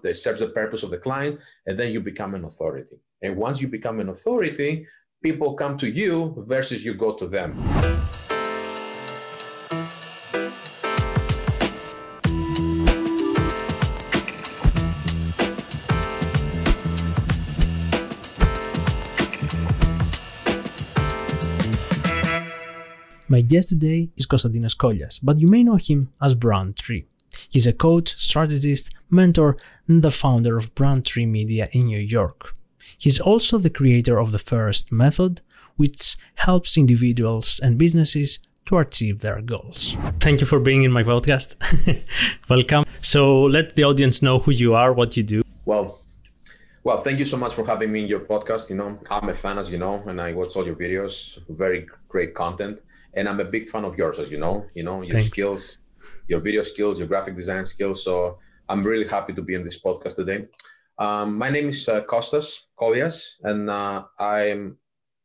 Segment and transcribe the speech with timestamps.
[0.00, 2.98] They serves the purpose of the client, and then you become an authority.
[3.20, 4.86] And once you become an authority,
[5.24, 7.58] people come to you versus you go to them.
[23.26, 27.06] My guest today is Konstantinos Kollias, but you may know him as Brand Tree.
[27.48, 29.56] He's a coach, strategist, mentor,
[29.86, 32.54] and the founder of Brand Tree Media in New York.
[32.98, 35.40] He's also the creator of the Forest Method,
[35.76, 39.96] which helps individuals and businesses to achieve their goals.
[40.20, 41.54] Thank you for being in my podcast.
[42.48, 42.84] Welcome.
[43.00, 45.42] So let the audience know who you are, what you do.
[45.64, 46.00] Well,
[46.84, 48.68] well, thank you so much for having me in your podcast.
[48.68, 51.38] You know, I'm a fan, as you know, and I watch all your videos.
[51.48, 52.80] Very great content
[53.14, 54.66] and I'm a big fan of yours, as you know.
[54.74, 55.26] You know your Thanks.
[55.26, 55.78] skills,
[56.28, 58.04] your video skills, your graphic design skills.
[58.04, 60.46] So I'm really happy to be on this podcast today.
[60.98, 64.76] Um, my name is uh, Kostas Kollias, and uh, I'm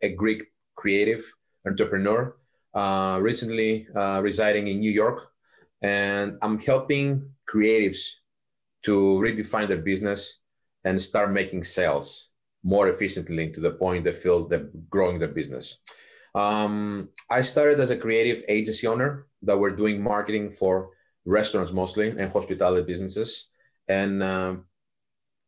[0.01, 0.45] a Greek
[0.75, 1.31] creative
[1.67, 2.35] entrepreneur.
[2.73, 5.27] Uh, recently uh, residing in New York,
[5.81, 8.13] and I'm helping creatives
[8.83, 10.39] to redefine their business
[10.83, 12.29] and start making sales
[12.63, 15.77] more efficiently to the point they feel they're growing their business.
[16.35, 20.89] Um, I started as a creative agency owner that were doing marketing for
[21.25, 23.49] restaurants mostly and hospitality businesses
[23.87, 24.55] and uh,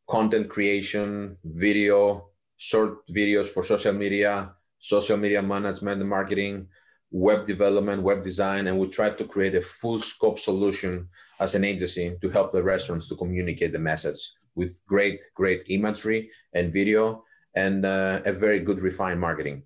[0.09, 6.67] content creation, video, short videos for social media, social media management and marketing,
[7.11, 11.07] web development, web design, and we tried to create a full scope solution
[11.39, 14.19] as an agency to help the restaurants to communicate the message
[14.55, 17.23] with great, great imagery and video
[17.55, 19.63] and uh, a very good refined marketing.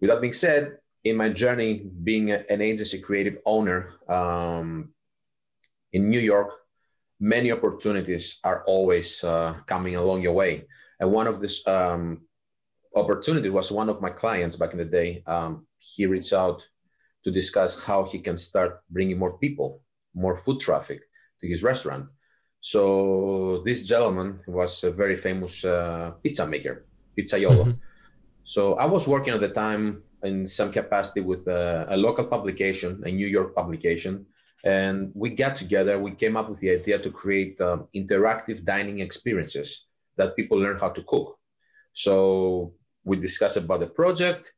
[0.00, 4.90] With that being said, in my journey being an agency creative owner um,
[5.92, 6.50] in New York,
[7.18, 10.66] many opportunities are always uh, coming along your way.
[10.98, 12.22] And one of this um,
[12.94, 15.22] opportunity was one of my clients back in the day.
[15.26, 16.62] Um, he reached out
[17.24, 19.82] to discuss how he can start bringing more people,
[20.14, 21.00] more foot traffic
[21.40, 22.10] to his restaurant.
[22.60, 26.86] So this gentleman was a very famous uh, pizza maker,
[27.18, 27.64] pizzaiolo.
[27.64, 27.89] Mm-hmm.
[28.54, 33.00] So I was working at the time in some capacity with a, a, local publication,
[33.06, 34.26] a New York publication,
[34.64, 36.00] and we got together.
[36.00, 40.80] We came up with the idea to create um, interactive dining experiences that people learn
[40.80, 41.38] how to cook.
[41.92, 42.74] So
[43.04, 44.52] we discussed about the project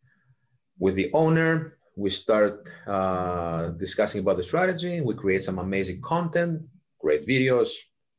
[0.79, 1.77] with the owner.
[1.95, 5.03] We start uh, discussing about the strategy.
[5.03, 6.63] We create some amazing content,
[6.99, 7.69] great videos,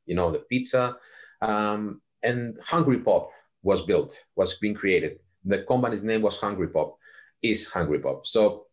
[0.06, 0.98] you know, the pizza,
[1.42, 3.32] um, and Hungry Pop
[3.64, 6.98] was built, was being created the company's name was Hungry Pop,
[7.42, 8.26] is Hungry Pop.
[8.26, 8.66] So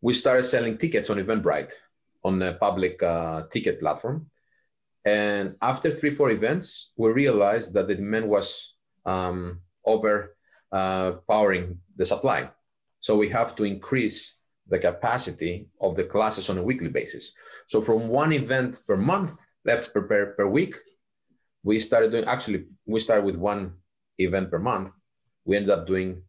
[0.00, 1.72] we started selling tickets on Eventbrite
[2.24, 4.26] on a public uh, ticket platform.
[5.04, 8.74] And after three, four events, we realized that the demand was
[9.04, 10.36] um, over
[10.70, 12.50] uh, the supply.
[13.00, 14.34] So we have to increase
[14.68, 17.32] the capacity of the classes on a weekly basis.
[17.66, 20.76] So from one event per month left per, per, per week,
[21.64, 23.72] we started doing, actually, we started with one
[24.18, 24.90] event per month
[25.44, 26.22] we ended up doing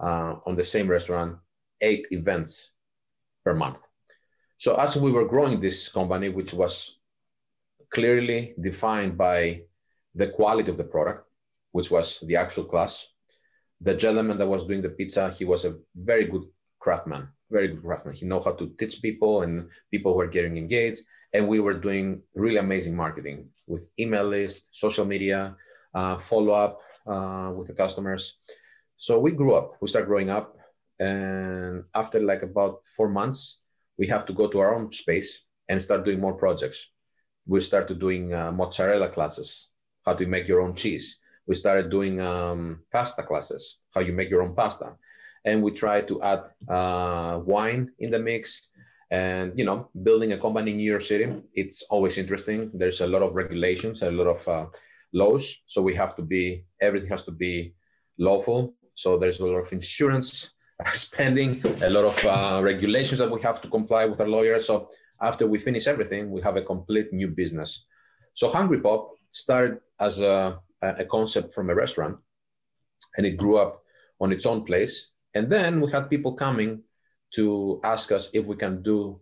[0.00, 1.36] uh, on the same restaurant
[1.80, 2.70] eight events
[3.44, 3.78] per month.
[4.58, 6.98] So as we were growing this company, which was
[7.90, 9.62] clearly defined by
[10.14, 11.26] the quality of the product,
[11.72, 13.06] which was the actual class,
[13.80, 16.42] the gentleman that was doing the pizza, he was a very good
[16.78, 18.14] craftsman, very good craftsman.
[18.14, 21.00] He know how to teach people, and people were getting engaged.
[21.32, 25.56] And we were doing really amazing marketing with email list, social media,
[25.94, 28.36] uh, follow up uh, with the customers.
[28.96, 30.56] So we grew up, we start growing up.
[30.98, 33.60] And after like about four months,
[33.96, 36.90] we have to go to our own space and start doing more projects.
[37.46, 39.70] We started doing uh, mozzarella classes,
[40.04, 41.18] how to make your own cheese.
[41.46, 44.96] We started doing um, pasta classes, how you make your own pasta.
[45.44, 48.68] And we try to add uh, wine in the mix.
[49.10, 52.70] And, you know, building a company in New York City, it's always interesting.
[52.74, 54.66] There's a lot of regulations, a lot of uh,
[55.12, 55.62] laws.
[55.66, 57.74] So we have to be, everything has to be
[58.18, 60.50] lawful so there's a lot of insurance
[60.92, 64.66] spending, a lot of uh, regulations that we have to comply with our lawyers.
[64.66, 64.90] So
[65.22, 67.86] after we finish everything, we have a complete new business.
[68.34, 72.18] So Hungry Pop started as a, a concept from a restaurant
[73.16, 73.82] and it grew up
[74.20, 75.12] on its own place.
[75.34, 76.82] And then we had people coming
[77.36, 79.18] to ask us if we can do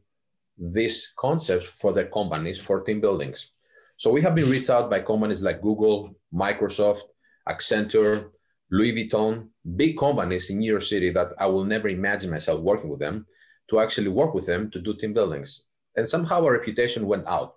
[0.56, 3.50] this concept for their companies, for team buildings.
[3.98, 7.02] So we have been reached out by companies like Google, Microsoft,
[7.48, 8.30] Accenture,
[8.70, 12.90] Louis Vuitton, big companies in New York City that I will never imagine myself working
[12.90, 13.26] with them,
[13.70, 15.64] to actually work with them to do team buildings.
[15.96, 17.56] And somehow our reputation went out.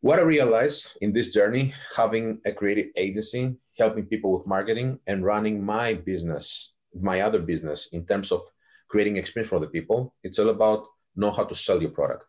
[0.00, 5.24] what I realized in this journey, having a creative agency, helping people with marketing, and
[5.24, 8.40] running my business, my other business, in terms of
[8.88, 10.86] creating experience for the people, it's all about
[11.16, 12.24] know how to sell your product.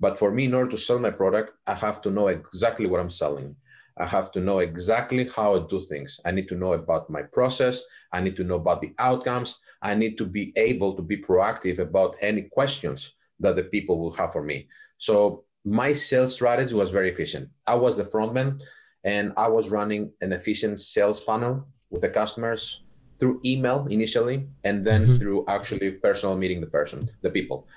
[0.00, 3.00] But for me, in order to sell my product, I have to know exactly what
[3.00, 3.56] I'm selling.
[3.96, 6.20] I have to know exactly how I do things.
[6.24, 7.82] I need to know about my process.
[8.12, 9.60] I need to know about the outcomes.
[9.82, 14.12] I need to be able to be proactive about any questions that the people will
[14.14, 14.68] have for me.
[14.98, 17.48] So my sales strategy was very efficient.
[17.66, 18.60] I was the frontman
[19.04, 22.82] and I was running an efficient sales funnel with the customers
[23.18, 25.16] through email initially and then mm-hmm.
[25.16, 27.68] through actually personal meeting the person, the people.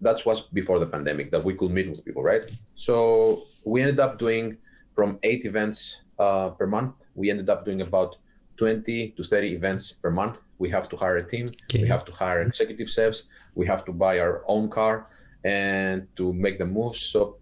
[0.00, 2.50] That was before the pandemic that we could meet with people, right?
[2.74, 4.58] So we ended up doing
[4.94, 8.16] from eight events uh, per month, we ended up doing about
[8.56, 10.36] 20 to 30 events per month.
[10.58, 11.82] We have to hire a team, okay.
[11.82, 13.24] we have to hire executive chefs,
[13.54, 15.08] we have to buy our own car
[15.44, 17.00] and to make the moves.
[17.00, 17.38] So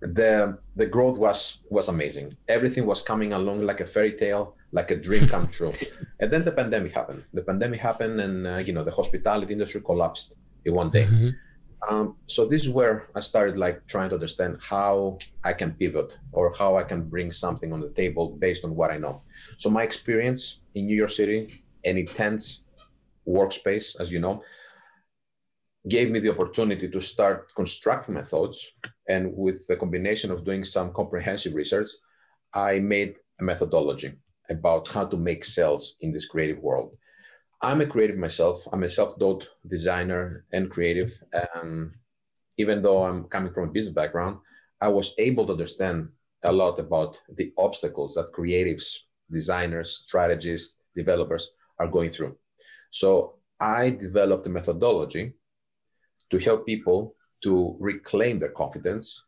[0.00, 2.36] the the growth was was amazing.
[2.48, 5.72] Everything was coming along like a fairy tale, like a dream come true.
[6.20, 7.22] and then the pandemic happened.
[7.34, 10.34] The pandemic happened, and uh, you know the hospitality industry collapsed
[10.64, 11.04] in one day.
[11.04, 11.30] Mm-hmm.
[11.88, 16.18] Um, so this is where I started like trying to understand how I can pivot
[16.32, 19.22] or how I can bring something on the table based on what I know.
[19.58, 22.64] So my experience in New York City, an intense
[23.26, 24.42] workspace, as you know,
[25.88, 28.72] gave me the opportunity to start constructing my thoughts.
[29.08, 31.90] And with the combination of doing some comprehensive research,
[32.52, 34.12] I made a methodology
[34.50, 36.96] about how to make sales in this creative world.
[37.60, 38.66] I'm a creative myself.
[38.72, 41.18] I'm a self-taught designer and creative.
[41.54, 41.92] Um,
[42.56, 44.38] even though I'm coming from a business background,
[44.80, 46.08] I was able to understand
[46.44, 48.98] a lot about the obstacles that creatives,
[49.30, 51.50] designers, strategists, developers
[51.80, 52.36] are going through.
[52.90, 55.34] So I developed a methodology
[56.30, 59.24] to help people to reclaim their confidence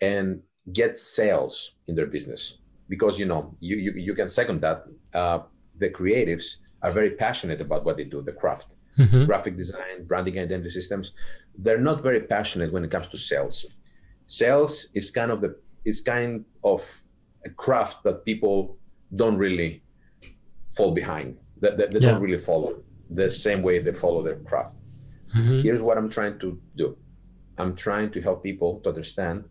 [0.00, 0.40] and
[0.72, 2.58] get sales in their business.
[2.88, 4.84] Because you know, you you, you can second that.
[5.14, 5.40] Uh,
[5.78, 9.24] the creatives are very passionate about what they do, the craft, mm-hmm.
[9.24, 11.12] graphic design, branding identity systems.
[11.56, 13.66] They're not very passionate when it comes to sales.
[14.26, 17.02] Sales is kind of the it's kind of
[17.44, 18.76] a craft that people
[19.14, 19.82] don't really
[20.76, 21.38] fall behind.
[21.60, 22.10] That they, they, yeah.
[22.10, 24.74] don't really follow the same way they follow their craft.
[25.34, 25.58] Mm-hmm.
[25.58, 26.96] Here's what I'm trying to do.
[27.56, 29.44] I'm trying to help people to understand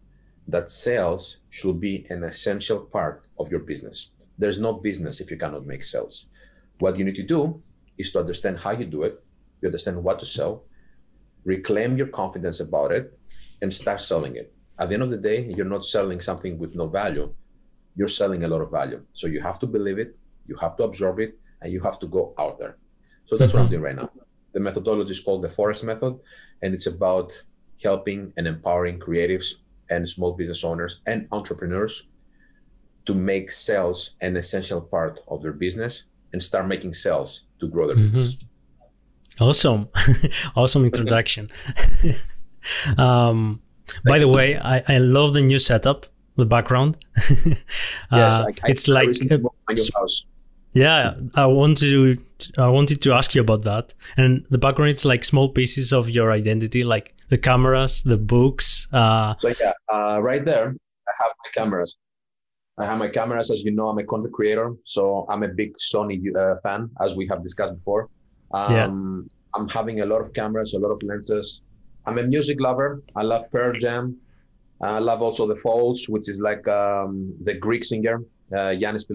[0.48, 4.12] that sales should be an essential part of your business.
[4.38, 6.28] There's no business if you cannot make sales.
[6.80, 7.62] What you need to do
[7.98, 9.24] is to understand how you do it,
[9.62, 10.66] you understand what to sell,
[11.44, 13.18] reclaim your confidence about it,
[13.62, 14.54] and start selling it.
[14.80, 17.34] At the end of the day, you're not selling something with no value,
[17.96, 19.04] you're selling a lot of value.
[19.12, 20.16] So you have to believe it,
[20.46, 22.78] you have to absorb it, and you have to go out there.
[23.26, 23.58] So that's mm-hmm.
[23.58, 23.72] what I'm mm-hmm.
[23.72, 24.12] doing right now.
[24.54, 26.20] The methodology is called the Forest Method,
[26.62, 27.32] and it's about
[27.84, 29.56] helping and empowering creatives
[29.90, 32.10] and small business owners and entrepreneurs
[33.06, 36.04] to make sales an essential part of their business
[36.34, 38.04] and start making sales to grow their mm-hmm.
[38.04, 38.38] business.
[39.40, 39.88] Awesome.
[40.56, 41.52] awesome introduction.
[42.98, 43.62] um,
[44.06, 46.98] by the way, I, I love the new setup, the background.
[47.18, 47.54] uh,
[48.12, 49.10] yes, I, I, it's like
[50.74, 52.18] yeah, I want to
[52.58, 53.94] I wanted to ask you about that.
[54.16, 58.88] And the background it's like small pieces of your identity, like the cameras, the books.
[58.92, 61.96] Uh, yeah, uh, right there, I have my cameras.
[62.78, 63.50] I have my cameras.
[63.52, 67.16] As you know, I'm a content creator, so I'm a big Sony uh, fan, as
[67.16, 68.10] we have discussed before.
[68.52, 68.86] Um, yeah.
[69.56, 71.64] I'm having a lot of cameras, a lot of lenses.
[72.06, 73.02] I'm a music lover.
[73.16, 74.18] I love Pearl Jam.
[74.80, 78.22] I love also the Falls, which is like um, the Greek singer
[78.54, 79.06] uh, Yanis.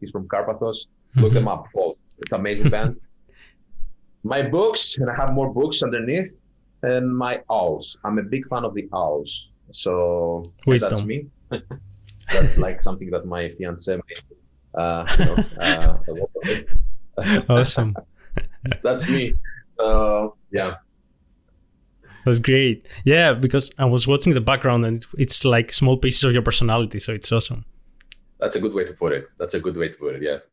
[0.00, 0.60] He's from Karpathos.
[0.60, 1.20] Mm-hmm.
[1.20, 1.66] Look them up.
[1.72, 1.98] Falls.
[2.18, 2.98] It's amazing band.
[4.24, 6.44] my books, and I have more books underneath,
[6.82, 7.98] and my owls.
[8.04, 9.50] I'm a big fan of the owls.
[9.72, 11.26] So that's me.
[12.32, 14.38] that's like something that my fiance made.
[14.74, 16.28] Uh, you know,
[17.18, 17.94] uh, awesome.
[18.82, 19.34] that's me.
[19.78, 20.74] Uh, yeah.
[22.24, 22.88] That's great.
[23.04, 26.98] Yeah, because I was watching the background and it's like small pieces of your personality,
[26.98, 27.64] so it's awesome.
[28.40, 29.28] That's a good way to put it.
[29.38, 30.22] That's a good way to put it.
[30.22, 30.46] Yes.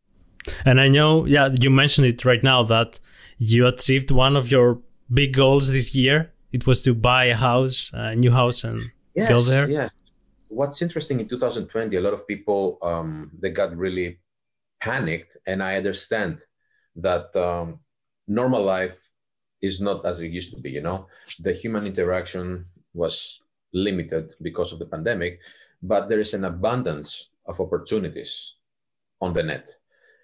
[0.65, 2.99] And I know, yeah, you mentioned it right now that
[3.37, 4.79] you achieved one of your
[5.11, 6.31] big goals this year.
[6.51, 9.69] It was to buy a house, a new house, and yes, go there.
[9.69, 9.89] Yeah,
[10.51, 14.19] what's interesting in 2020 a lot of people um, they got really
[14.81, 16.39] panicked and i understand
[16.95, 17.79] that um,
[18.27, 18.97] normal life
[19.61, 21.07] is not as it used to be you know?
[21.39, 23.39] The human interaction was
[23.73, 25.39] limited because of the pandemic
[25.81, 28.55] but there is an abundance of opportunities
[29.19, 29.75] on the net.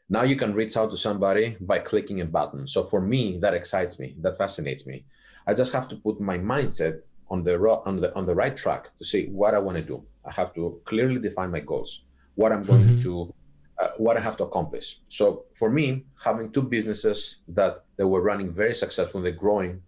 [0.10, 2.68] Now you can reach out to somebody by clicking a button.
[2.68, 5.06] So for me that excites me that fascinates me.
[5.48, 8.90] I just have to put my mindset on the on the on the right track
[8.98, 12.04] to see what i want to do I have to clearly define my goals,
[12.36, 13.02] what I'm going mm-hmm.
[13.02, 13.34] to,
[13.82, 15.00] uh, what I have to accomplish.
[15.08, 19.82] So for me, having two businesses that they were running very successfully, growing,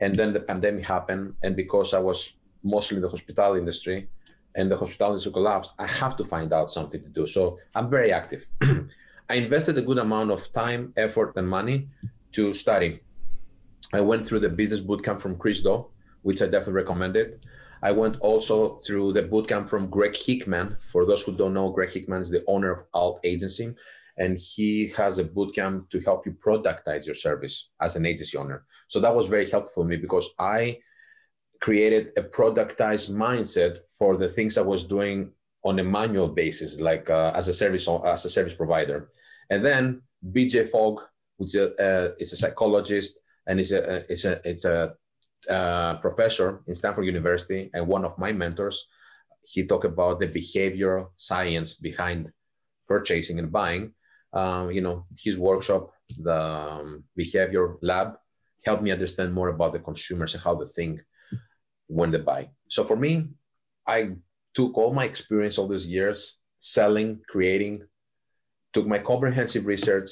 [0.00, 4.08] and then the pandemic happened, and because I was mostly in the hospital industry,
[4.56, 7.26] and the hospital industry collapsed, I have to find out something to do.
[7.26, 8.46] So I'm very active.
[9.30, 11.88] I invested a good amount of time, effort, and money
[12.32, 13.00] to study.
[13.92, 15.86] I went through the business bootcamp from Chris Do,
[16.22, 17.46] which I definitely recommended.
[17.84, 20.78] I went also through the bootcamp from Greg Hickman.
[20.86, 23.74] For those who don't know, Greg Hickman is the owner of Alt Agency,
[24.16, 28.64] and he has a bootcamp to help you productize your service as an agency owner.
[28.88, 30.78] So that was very helpful for me because I
[31.60, 37.10] created a productized mindset for the things I was doing on a manual basis, like
[37.10, 39.10] uh, as a service as a service provider.
[39.50, 40.00] And then
[40.32, 41.02] BJ Fogg,
[41.36, 44.94] which is a, uh, is a psychologist and is a is a it's a
[45.48, 48.86] uh, professor in Stanford University and one of my mentors.
[49.42, 52.32] He talked about the behavioral science behind
[52.88, 53.92] purchasing and buying.
[54.32, 58.16] Um, you know, his workshop, the um, behavior lab,
[58.64, 61.00] helped me understand more about the consumers and how they think
[61.86, 62.48] when they buy.
[62.68, 63.28] So for me,
[63.86, 64.12] I
[64.54, 67.82] took all my experience all these years selling, creating,
[68.72, 70.10] took my comprehensive research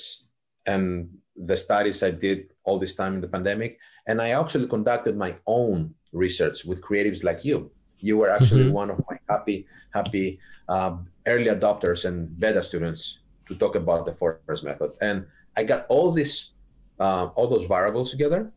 [0.66, 5.16] and the studies I did all this time in the pandemic, and I actually conducted
[5.16, 7.70] my own research with creatives like you.
[7.98, 8.72] You were actually mm-hmm.
[8.72, 10.96] one of my happy, happy uh,
[11.26, 14.92] early adopters and beta students to talk about the Forest method.
[15.00, 16.50] And I got all this,
[16.98, 18.50] uh, all those variables together,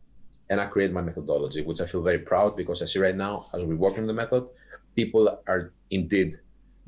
[0.50, 3.46] and I created my methodology, which I feel very proud because I see right now,
[3.54, 4.44] as we work on the method,
[4.94, 6.38] people are indeed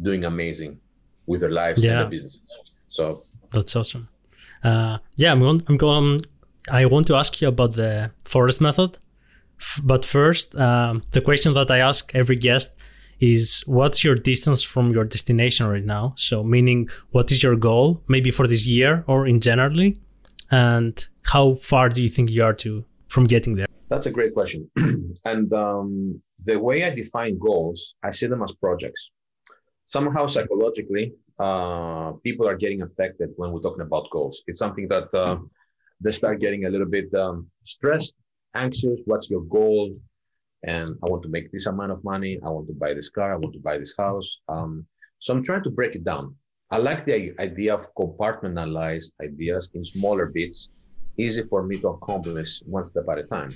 [0.01, 0.81] doing amazing
[1.27, 1.91] with their lives yeah.
[1.91, 2.43] and their businesses.
[2.89, 4.09] So that's awesome.
[4.63, 5.63] Uh, yeah, I'm going.
[5.69, 6.21] I'm going.
[6.71, 8.99] I want to ask you about the forest method,
[9.83, 12.79] but first, um, the question that I ask every guest
[13.21, 18.03] is, "What's your distance from your destination right now?" So, meaning, what is your goal,
[18.09, 20.01] maybe for this year or in generally,
[20.51, 23.67] and how far do you think you are to from getting there?
[23.89, 24.71] That's a great question,
[25.25, 29.11] and um, the way I define goals, I see them as projects.
[29.87, 34.43] Somehow, psychologically, uh, people are getting affected when we're talking about goals.
[34.47, 35.39] It's something that uh,
[36.01, 38.17] they start getting a little bit um, stressed,
[38.55, 39.01] anxious.
[39.07, 39.95] What's your goal?
[40.65, 42.41] And I want to make this amount of money.
[42.45, 43.33] I want to buy this car.
[43.33, 44.39] I want to buy this house.
[44.49, 44.87] Um,
[45.21, 46.35] so I'm trying to break it down.
[46.71, 50.69] I like the idea of compartmentalized ideas in smaller bits,
[51.17, 53.55] easy for me to accomplish one step at a time.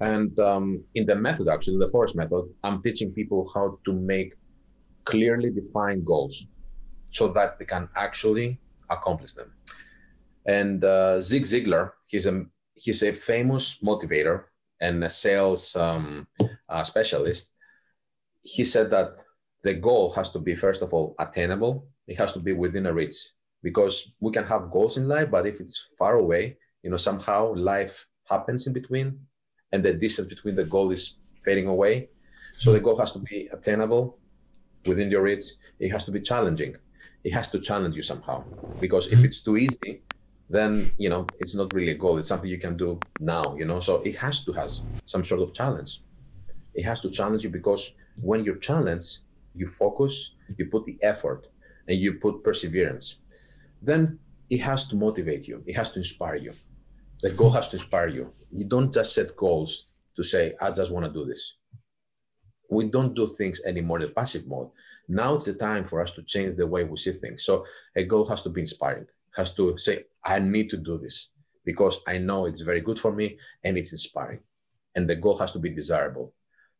[0.00, 4.34] And um, in the method, actually, the forest method, I'm teaching people how to make
[5.04, 6.46] clearly defined goals
[7.10, 9.52] so that we can actually accomplish them.
[10.46, 14.44] And uh, Zig Ziglar, he's a he's a famous motivator
[14.80, 16.26] and a sales um,
[16.68, 17.52] uh, specialist.
[18.42, 19.16] He said that
[19.62, 21.86] the goal has to be first of all attainable.
[22.06, 23.16] It has to be within a reach
[23.62, 27.54] because we can have goals in life, but if it's far away, you know, somehow
[27.54, 29.20] life happens in between,
[29.72, 32.08] and the distance between the goal is fading away.
[32.58, 34.18] So the goal has to be attainable
[34.86, 35.44] within your reach.
[35.78, 36.76] It has to be challenging
[37.24, 38.44] it has to challenge you somehow.
[38.80, 39.24] Because if mm-hmm.
[39.26, 40.02] it's too easy
[40.50, 42.18] then you know it's not really a goal.
[42.18, 43.80] It's something you can do now you know?
[43.80, 46.02] So it has to has some sort of challenge.
[46.74, 49.20] It has to challenge you because when you're challenged
[49.54, 51.46] you focus you put the effort
[51.88, 53.16] and you put perseverance.
[53.80, 54.18] Then
[54.50, 55.62] it has to motivate you.
[55.66, 56.52] It has to inspire you.
[57.22, 58.32] The goal has to inspire you.
[58.52, 59.86] You don't just set goals
[60.16, 61.54] to say i just want to do this.
[62.68, 64.70] We don't do things anymore in the passive mode
[65.10, 67.44] now it's the time for us to change the way we see things.
[67.44, 71.30] So a goal has to be inspiring, has to say, I need to do this
[71.64, 74.40] because I know it's very good for me and it's inspiring.
[74.94, 76.32] And the goal has to be desirable.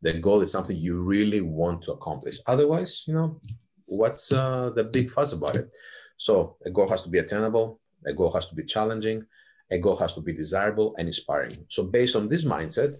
[0.03, 2.39] The goal is something you really want to accomplish.
[2.47, 3.41] Otherwise, you know,
[3.87, 5.69] what's uh, the big fuss about it?
[6.17, 9.27] So a goal has to be attainable, a goal has to be challenging,
[9.73, 11.67] a goal has to be desirable and inspiring.
[11.69, 12.97] So based on this mindset,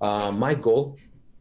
[0.00, 0.98] uh, my goal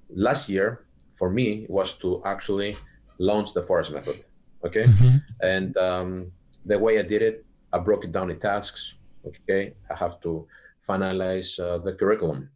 [0.10, 0.86] last year
[1.18, 2.78] for me was to actually
[3.20, 4.24] launch the forest method.
[4.66, 4.86] Okay.
[4.86, 5.18] Mm-hmm.
[5.42, 6.32] And um,
[6.66, 8.96] the way I did it, I broke it down in tasks.
[9.26, 9.74] Okay.
[9.90, 10.48] I have to
[10.88, 12.50] finalize uh, the curriculum,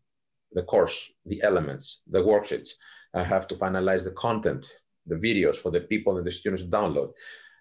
[0.54, 2.72] the course, the elements, the worksheets.
[3.13, 4.72] I have to finalize the content,
[5.08, 7.12] the videos for the people and the students to download.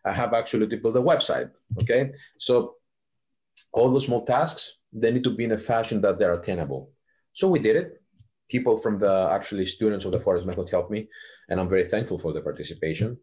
[0.05, 1.51] I have actually to build a website.
[1.81, 2.13] Okay.
[2.39, 2.75] So
[3.73, 6.91] all those small tasks, they need to be in a fashion that they're attainable.
[7.33, 7.98] So we did it
[8.49, 11.07] people from the actually students of the forest method helped me
[11.49, 13.17] and i'm very thankful for the participation.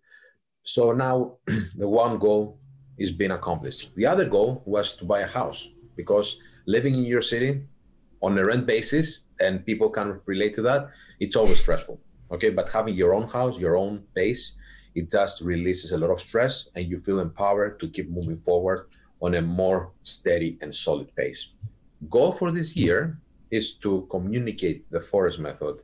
[0.64, 1.38] So now
[1.76, 2.60] the one goal
[2.98, 3.92] is being accomplished.
[3.96, 7.62] The other goal was to buy a house because living in your city
[8.22, 10.90] on a rent basis and people can relate to that
[11.20, 12.00] it's always stressful
[12.32, 14.56] Okay, but having your own house, your own base
[14.96, 18.88] it just releases a lot of stress and you feel empowered to keep moving forward
[19.22, 21.50] on a more steady and solid pace.
[22.10, 23.20] Goal for this year
[23.52, 25.82] is to communicate the forest method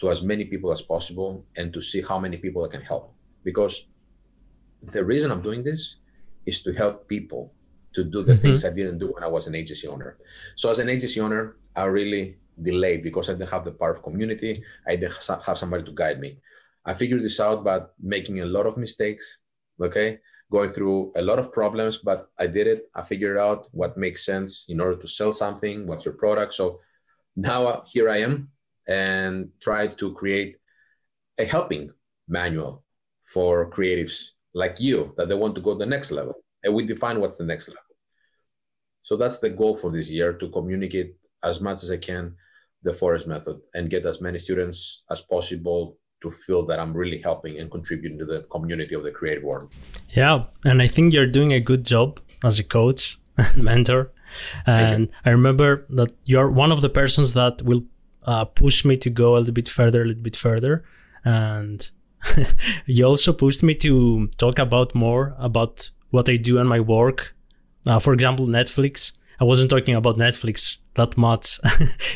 [0.00, 3.14] to as many people as possible and to see how many people I can help.
[3.42, 3.86] Because
[4.82, 5.96] the reason I'm doing this
[6.46, 7.52] is to help people
[7.94, 8.42] to do the mm-hmm.
[8.42, 10.18] things I didn't do when I was an agency owner.
[10.56, 14.02] So as an agency owner, I really delayed because I didn't have the power of
[14.02, 14.62] community.
[14.86, 15.14] I didn't
[15.46, 16.38] have somebody to guide me.
[16.84, 19.40] I figured this out by making a lot of mistakes,
[19.80, 20.18] okay,
[20.54, 22.80] going through a lot of problems, but I did it.
[22.94, 26.54] I figured out what makes sense in order to sell something, what's your product.
[26.54, 26.80] So
[27.34, 28.34] now uh, here I am
[28.86, 29.34] and
[29.66, 30.52] try to create
[31.38, 31.90] a helping
[32.28, 32.84] manual
[33.34, 34.16] for creatives
[34.62, 36.34] like you that they want to go to the next level.
[36.62, 37.94] And we define what's the next level.
[39.02, 42.36] So that's the goal for this year to communicate as much as I can
[42.84, 47.20] the forest method and get as many students as possible to feel that I'm really
[47.28, 49.74] helping and contributing to the community of the creative world.
[50.14, 54.12] Yeah, and I think you're doing a good job as a coach and mentor.
[54.66, 57.84] And I remember that you're one of the persons that will
[58.24, 60.84] uh, push me to go a little bit further, a little bit further.
[61.24, 61.88] And
[62.86, 67.34] you also pushed me to talk about more about what I do and my work.
[67.86, 69.12] Uh, for example, Netflix.
[69.40, 71.58] I wasn't talking about Netflix that much.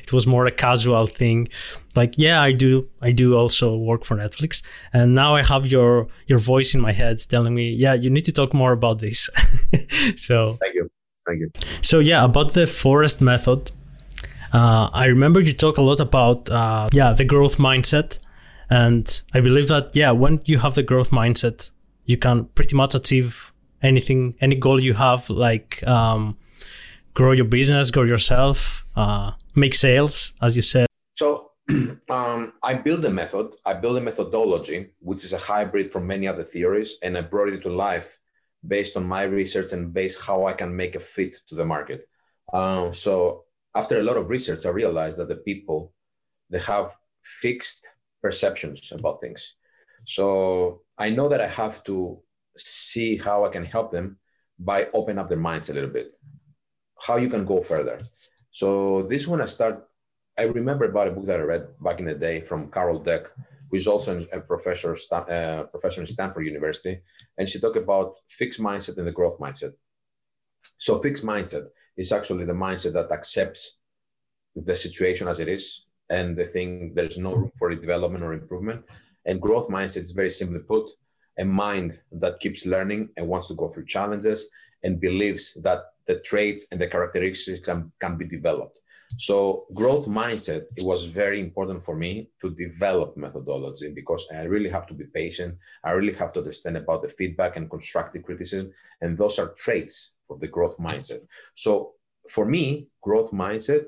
[0.03, 1.49] it was more a casual thing.
[1.95, 4.63] Like, yeah, I do, I do also work for Netflix.
[4.93, 8.25] And now I have your, your voice in my head telling me, yeah, you need
[8.27, 9.29] to talk more about this.
[10.17, 10.91] so thank you.
[11.27, 11.51] Thank you.
[11.83, 13.73] So yeah, about the forest method.
[14.53, 18.19] Uh, I remember you talk a lot about, uh, yeah, the growth mindset.
[18.71, 21.71] And I believe that, yeah, when you have the growth mindset,
[22.05, 26.37] you can pretty much achieve anything, any goal you have, like, um,
[27.15, 30.87] grow your business, grow yourself, uh, make sales, as you said?
[31.17, 31.50] So
[32.09, 33.55] um, I built a method.
[33.67, 37.49] I built a methodology, which is a hybrid from many other theories, and I brought
[37.49, 38.19] it to life
[38.67, 42.09] based on my research and based how I can make a fit to the market.
[42.53, 43.44] Um, so
[43.75, 45.92] after a lot of research, I realized that the people
[46.51, 47.87] they have fixed
[48.23, 49.55] perceptions about things.
[50.07, 52.21] So I know that I have to
[52.57, 54.18] see how I can help them
[54.59, 56.12] by open up their minds a little bit
[57.01, 58.03] how you can go further.
[58.51, 59.87] So this one I start.
[60.39, 63.27] I remember about a book that I read back in the day from Carol Dweck,
[63.71, 67.01] who is also a professor, uh, professor in Stanford University,
[67.37, 69.73] and she talked about fixed mindset and the growth mindset.
[70.79, 73.79] So fixed mindset is actually the mindset that accepts
[74.55, 78.85] the situation as it is, and the thing there's no room for development or improvement.
[79.27, 80.91] And growth mindset is very simply put,
[81.38, 84.48] a mind that keeps learning and wants to go through challenges
[84.83, 88.79] and believes that the traits and the characteristics can, can be developed.
[89.16, 94.68] So growth mindset, it was very important for me to develop methodology because I really
[94.68, 95.57] have to be patient.
[95.83, 98.72] I really have to understand about the feedback and constructive criticism.
[99.01, 101.20] And those are traits of the growth mindset.
[101.55, 101.94] So
[102.29, 103.87] for me, growth mindset,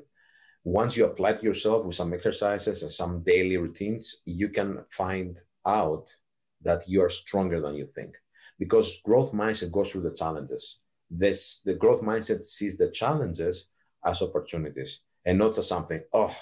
[0.64, 5.38] once you apply to yourself with some exercises and some daily routines, you can find
[5.66, 6.06] out
[6.62, 8.14] that you are stronger than you think.
[8.58, 10.78] Because growth mindset goes through the challenges.
[11.10, 13.66] This the growth mindset sees the challenges
[14.04, 16.34] as opportunities and not as something oh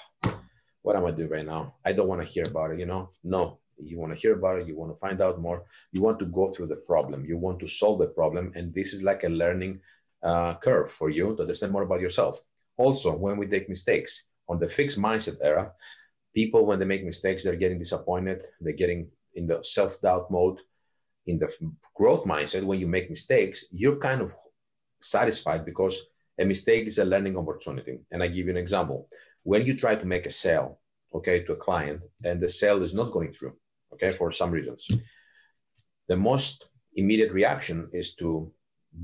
[0.81, 1.75] what am i doing right now?
[1.83, 3.09] I don't want to hear about it you know?
[3.23, 3.59] No.
[3.81, 5.63] You want to hear about it you want to find out more.
[5.91, 7.25] You want to go through the problem.
[7.25, 9.79] You want to solve the problem and this is like a learning
[10.21, 12.41] uh, curve for you to understand more about yourself.
[12.77, 15.71] Also when we take mistakes on the fixed mindset era
[16.33, 19.07] people when they make mistakes they're getting disappointed they're getting
[19.39, 20.59] in the self-doubt mode
[21.29, 21.49] in the
[21.99, 24.29] growth mindset when you make mistakes you're kind of
[25.01, 25.95] satisfied because
[26.39, 27.99] a mistake is a learning opportunity.
[28.11, 29.07] And I give you an example.
[29.43, 30.79] When you try to make a sale,
[31.13, 33.55] okay, to a client and the sale is not going through,
[33.93, 34.87] okay, for some reasons,
[36.07, 38.51] the most immediate reaction is to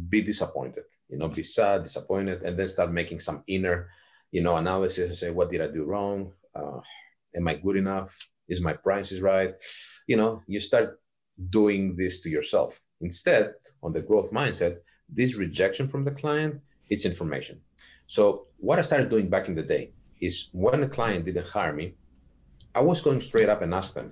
[0.10, 3.90] be disappointed, you know, be sad, disappointed, and then start making some inner,
[4.32, 6.32] you know, analysis and say, what did I do wrong?
[6.56, 6.80] Uh,
[7.36, 8.18] am I good enough?
[8.48, 9.56] Is my prices right?
[10.08, 11.00] You know, you start
[11.50, 12.80] doing this to yourself.
[13.02, 14.78] Instead, on the growth mindset,
[15.10, 17.60] this rejection from the client it's information.
[18.08, 19.92] So what i started doing back in the day
[20.22, 21.94] is when a client didn't hire me
[22.74, 24.12] i was going straight up and ask them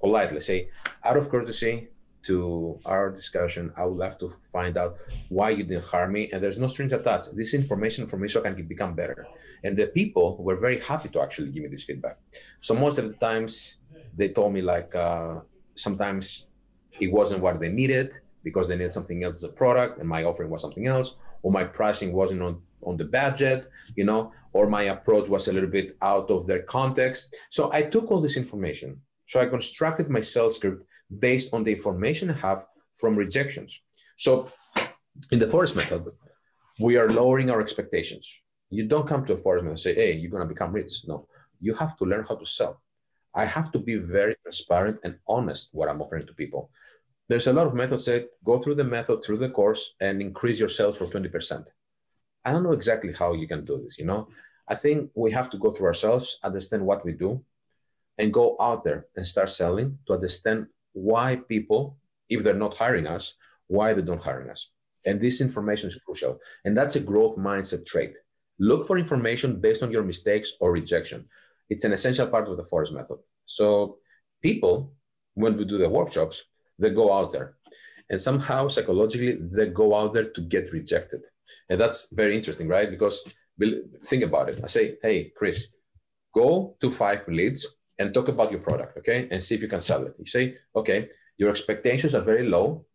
[0.00, 0.68] politely say
[1.04, 1.88] out of courtesy
[2.22, 4.96] to our discussion i would love to find out
[5.28, 7.36] why you didn't hire me and there's no strings attached.
[7.36, 9.26] This information for me so i can become better.
[9.64, 12.16] And the people were very happy to actually give me this feedback.
[12.60, 13.74] So most of the times
[14.18, 15.36] they told me like uh,
[15.86, 16.46] sometimes
[17.04, 18.08] it wasn't what they needed
[18.42, 21.08] because they needed something else as a product and my offering was something else,
[21.42, 25.52] or my pricing wasn't on, on the budget, you know, or my approach was a
[25.52, 27.34] little bit out of their context.
[27.50, 29.00] So I took all this information.
[29.26, 30.84] So I constructed my sales script
[31.26, 32.64] based on the information I have
[32.96, 33.82] from rejections.
[34.16, 34.50] So
[35.30, 36.04] in the forest method,
[36.80, 38.26] we are lowering our expectations.
[38.70, 40.92] You don't come to a forest and say, hey, you're going to become rich.
[41.06, 41.26] No,
[41.60, 42.80] you have to learn how to sell.
[43.38, 46.72] I have to be very transparent and honest what I'm offering to people.
[47.28, 50.58] There's a lot of methods that go through the method, through the course, and increase
[50.58, 51.64] your sales for 20%.
[52.44, 54.26] I don't know exactly how you can do this, you know?
[54.66, 57.44] I think we have to go through ourselves, understand what we do,
[58.18, 61.96] and go out there and start selling to understand why people,
[62.28, 63.34] if they're not hiring us,
[63.68, 64.70] why they don't hiring us.
[65.06, 66.40] And this information is crucial.
[66.64, 68.14] And that's a growth mindset trait.
[68.58, 71.28] Look for information based on your mistakes or rejection.
[71.70, 73.18] It's an essential part of the forest method.
[73.46, 73.98] So
[74.42, 74.94] people,
[75.34, 76.42] when we do the workshops,
[76.78, 77.56] they go out there.
[78.10, 81.20] And somehow psychologically, they go out there to get rejected.
[81.68, 82.90] And that's very interesting, right?
[82.90, 83.22] Because
[84.04, 84.60] think about it.
[84.64, 85.68] I say, hey, Chris,
[86.34, 87.66] go to five leads
[87.98, 89.28] and talk about your product, okay?
[89.30, 90.14] And see if you can sell it.
[90.18, 92.86] You say, okay, your expectations are very low.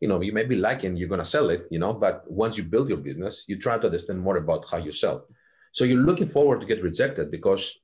[0.00, 2.64] You know, you may be liking you're gonna sell it, you know, but once you
[2.64, 5.26] build your business, you try to understand more about how you sell.
[5.72, 7.76] So you're looking forward to get rejected because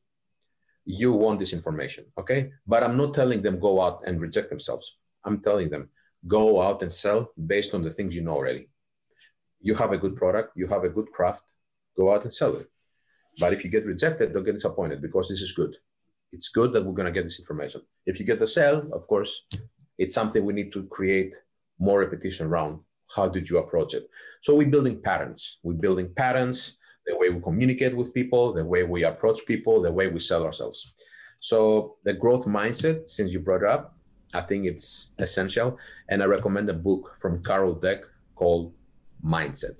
[0.85, 2.51] you want this information, okay?
[2.66, 4.97] But I'm not telling them go out and reject themselves.
[5.25, 5.88] I'm telling them
[6.27, 8.68] go out and sell based on the things you know already.
[9.61, 11.42] You have a good product, you have a good craft,
[11.97, 12.68] go out and sell it.
[13.38, 15.77] But if you get rejected, don't get disappointed because this is good.
[16.33, 17.83] It's good that we're going to get this information.
[18.07, 19.42] If you get the sale, of course,
[19.99, 21.35] it's something we need to create
[21.79, 22.81] more repetition around.
[23.14, 24.09] How did you approach it?
[24.42, 25.59] So we're building patterns.
[25.62, 29.92] We're building patterns the way we communicate with people, the way we approach people, the
[29.92, 30.92] way we sell ourselves.
[31.40, 33.94] So the growth mindset, since you brought it up,
[34.32, 35.78] I think it's essential.
[36.08, 38.00] And I recommend a book from Carol Dweck
[38.34, 38.72] called
[39.24, 39.76] Mindset.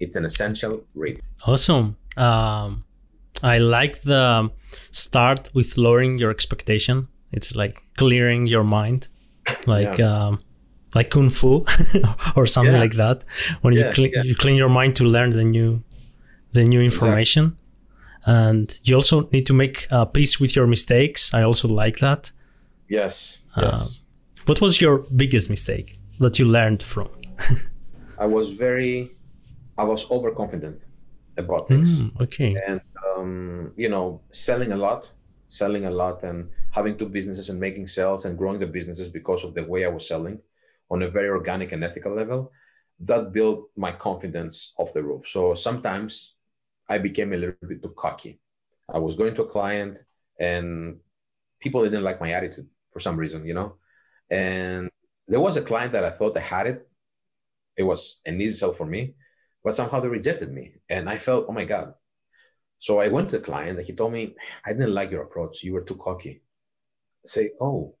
[0.00, 1.20] It's an essential read.
[1.46, 1.96] Awesome.
[2.16, 2.84] Um,
[3.42, 4.50] I like the
[4.90, 7.08] start with lowering your expectation.
[7.32, 9.08] It's like clearing your mind,
[9.66, 10.26] like yeah.
[10.26, 10.40] um,
[10.94, 11.66] like kung fu
[12.36, 12.80] or something yeah.
[12.80, 13.24] like that.
[13.60, 15.82] When yeah, you clean you clean your mind to learn the new
[16.54, 17.44] the new information.
[17.44, 17.60] Exactly.
[18.26, 21.34] And you also need to make uh, peace with your mistakes.
[21.34, 22.32] I also like that.
[22.88, 23.40] Yes.
[23.54, 24.00] Uh, yes.
[24.46, 27.10] What was your biggest mistake that you learned from?
[28.18, 29.16] I was very,
[29.76, 30.86] I was overconfident
[31.36, 32.00] about things.
[32.00, 32.56] Mm, okay.
[32.66, 35.10] And, um, you know, selling a lot,
[35.48, 39.44] selling a lot and having two businesses and making sales and growing the businesses because
[39.44, 40.38] of the way I was selling
[40.90, 42.52] on a very organic and ethical level,
[43.00, 45.26] that built my confidence off the roof.
[45.26, 46.33] So sometimes
[46.88, 48.40] I became a little bit too cocky.
[48.92, 50.02] I was going to a client
[50.38, 50.98] and
[51.60, 53.76] people didn't like my attitude for some reason, you know?
[54.30, 54.90] And
[55.26, 56.88] there was a client that I thought I had it.
[57.76, 59.14] It was an easy sell for me,
[59.62, 60.74] but somehow they rejected me.
[60.88, 61.94] And I felt, oh my God.
[62.78, 65.62] So I went to the client and he told me, I didn't like your approach.
[65.62, 66.42] You were too cocky.
[67.24, 67.96] I say, oh,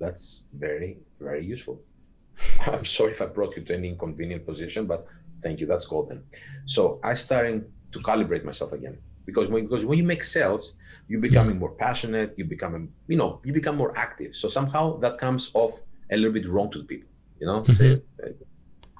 [0.00, 1.82] that's very, very useful.
[2.66, 5.06] I'm sorry if I brought you to any inconvenient position, but
[5.42, 5.66] thank you.
[5.66, 6.24] That's golden.
[6.66, 8.98] So I started to calibrate myself again.
[9.24, 10.74] Because when, because when you make sales
[11.08, 14.34] you're becoming more passionate you become you know you become more active.
[14.36, 15.80] So somehow that comes off
[16.12, 17.08] a little bit wrong to the people
[17.40, 17.62] you know?
[17.62, 18.30] Mm-hmm.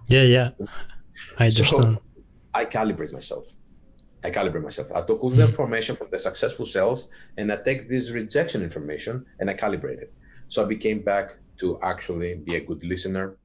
[0.08, 0.50] yeah yeah.
[1.38, 1.68] i understand.
[1.68, 2.02] So
[2.54, 3.46] i calibrate myself.
[4.24, 4.90] I calibrate myself.
[4.92, 5.50] I took all the mm-hmm.
[5.50, 10.12] information from the successful sales and i take this rejection information and i calibrate it.
[10.48, 13.36] So i became back to actually be a good listener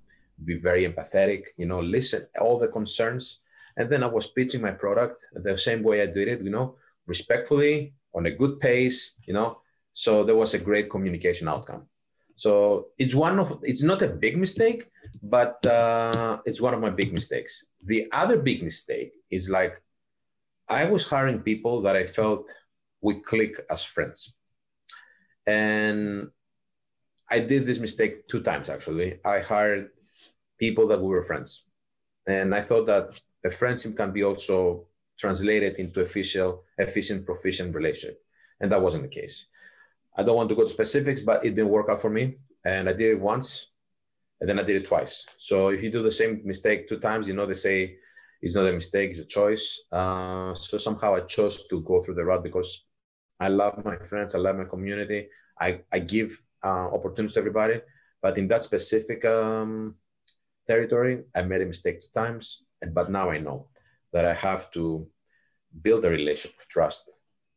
[0.45, 3.40] be very empathetic you know listen all the concerns
[3.77, 6.75] and then I was pitching my product the same way I did it, you know,
[7.07, 9.59] respectfully, on a good pace, you know.
[9.93, 11.87] So there was a great communication outcome.
[12.35, 14.89] So it's one of it's not a big mistake,
[15.21, 17.65] but uh, it's one of my big mistakes.
[17.85, 19.81] The other big mistake is like
[20.67, 22.49] I was hiring people that I felt
[23.01, 24.33] we click as friends,
[25.45, 26.29] and
[27.29, 29.19] I did this mistake two times actually.
[29.23, 29.89] I hired
[30.57, 31.65] people that we were friends,
[32.25, 34.85] and I thought that a friendship can be also
[35.17, 38.21] translated into official, efficient, proficient relationship.
[38.59, 39.45] And that wasn't the case.
[40.17, 42.37] I don't want to go to specifics, but it didn't work out for me.
[42.65, 43.67] And I did it once,
[44.39, 45.25] and then I did it twice.
[45.37, 47.95] So if you do the same mistake two times, you know, they say
[48.41, 49.81] it's not a mistake, it's a choice.
[49.91, 52.85] Uh, so somehow I chose to go through the route because
[53.39, 55.27] I love my friends, I love my community.
[55.59, 57.81] I, I give uh, opportunities to everybody.
[58.21, 59.95] But in that specific um,
[60.67, 62.63] territory, I made a mistake two times
[62.93, 63.67] but now I know
[64.13, 65.07] that I have to
[65.81, 67.09] build a relationship of trust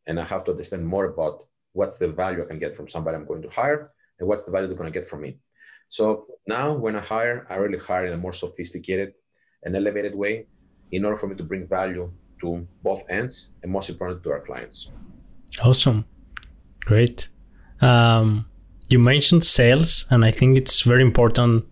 [0.07, 3.17] and I have to understand more about what's the value I can get from somebody
[3.17, 5.39] I'm going to hire and what's the value they're going to get from me.
[5.89, 9.13] So now when I hire, I really hire in a more sophisticated
[9.63, 10.47] and elevated way
[10.91, 12.11] in order for me to bring value
[12.41, 14.91] to both ends and most important to our clients.
[15.63, 16.05] Awesome.
[16.81, 17.29] Great.
[17.81, 18.45] Um,
[18.89, 21.65] you mentioned sales, and I think it's very important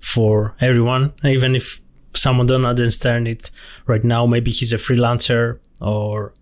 [0.00, 1.81] for everyone, even if
[2.14, 3.50] someone don't understand it
[3.86, 4.26] right now.
[4.26, 6.34] Maybe he's a freelancer or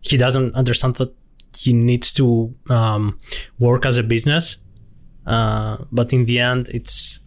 [0.00, 1.14] he doesn't understand that
[1.56, 3.18] he needs to um,
[3.58, 4.58] work as a business.
[5.26, 7.20] Uh, but in the end, it's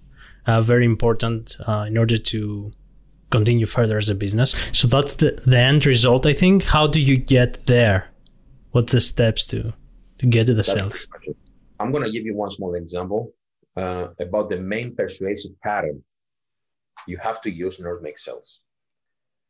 [0.46, 2.72] uh, very important uh, in order to
[3.30, 4.56] continue further as a business.
[4.74, 6.64] So that's the, the end result, I think.
[6.64, 8.10] How do you get there?
[8.72, 9.74] What's the steps to,
[10.20, 11.08] to get to the that's sales?
[11.80, 13.34] I'm going to give you one small example
[13.78, 16.04] uh, about the main persuasive pattern
[17.08, 18.60] you have to use make sales.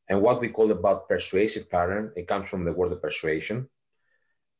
[0.07, 3.69] And what we call about persuasive pattern, it comes from the word of persuasion.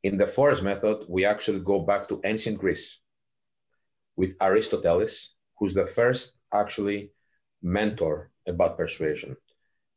[0.04, 3.00] In the forest method, we actually go back to ancient Greece
[4.15, 7.12] with Aristoteles, who's the first actually
[7.62, 9.36] mentor about persuasion.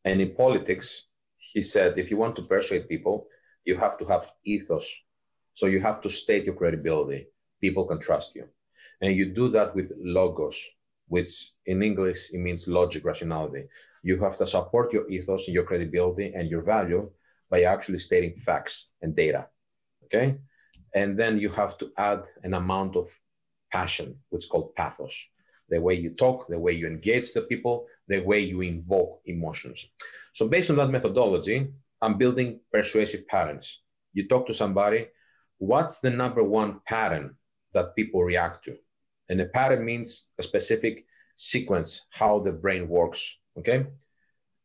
[0.04, 1.04] And in politics,
[1.38, 3.26] he said, if you want to persuade people,
[3.64, 4.88] you have to have ethos.
[5.54, 7.28] So you have to state your credibility.
[7.60, 8.48] People can trust you.
[9.00, 10.58] And you do that with logos,
[11.08, 13.64] which in English, it means logic, rationality.
[14.02, 17.10] You have to support your ethos and your credibility and your value
[17.50, 19.46] by actually stating facts and data.
[20.04, 20.36] Okay.
[20.94, 23.08] And then you have to add an amount of
[23.70, 25.28] passion, which is called pathos.
[25.68, 29.86] The way you talk, the way you engage the people, the way you invoke emotions.
[30.32, 31.68] So, based on that methodology,
[32.00, 33.82] I'm building persuasive patterns.
[34.14, 35.08] You talk to somebody,
[35.58, 37.36] what's the number one pattern
[37.74, 38.78] that people react to?
[39.28, 41.04] And a pattern means a specific
[41.36, 43.38] sequence, how the brain works.
[43.58, 43.86] Okay.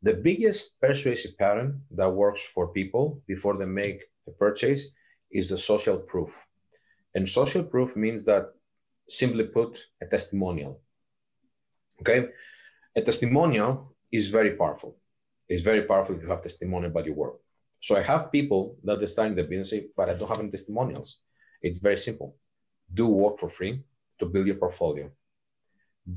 [0.02, 4.88] The biggest persuasive pattern that works for people before they make a purchase
[5.32, 6.32] is the social proof.
[7.16, 8.52] And social proof means that,
[9.08, 10.82] simply put, a testimonial.
[12.02, 12.28] Okay.
[12.96, 14.98] A testimonial is very powerful.
[15.50, 17.36] It's very powerful if you have testimonial about your work.
[17.80, 21.20] So I have people that are starting the business, but I don't have any testimonials.
[21.62, 22.38] It's very simple.
[22.94, 23.84] Do work for free
[24.24, 25.12] to build your portfolio.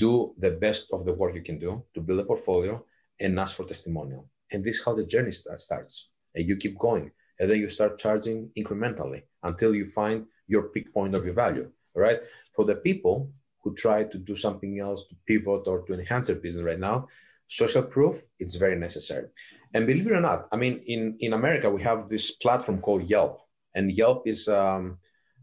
[0.04, 2.84] Do the best of the work you can do to build a portfolio
[3.20, 4.28] and ask for testimonial.
[4.50, 6.08] And this is how the journey start, starts.
[6.34, 7.10] And you keep going.
[7.38, 11.70] And then you start charging incrementally until you find your peak point of your value.
[11.94, 12.20] Right.
[12.54, 13.30] For the people
[13.62, 17.08] who try to do something else to pivot or to enhance their business right now,
[17.48, 19.28] social proof, it's very necessary.
[19.72, 23.08] And believe it or not, I mean, in, in America, we have this platform called
[23.08, 23.40] Yelp.
[23.74, 24.98] And Yelp is um,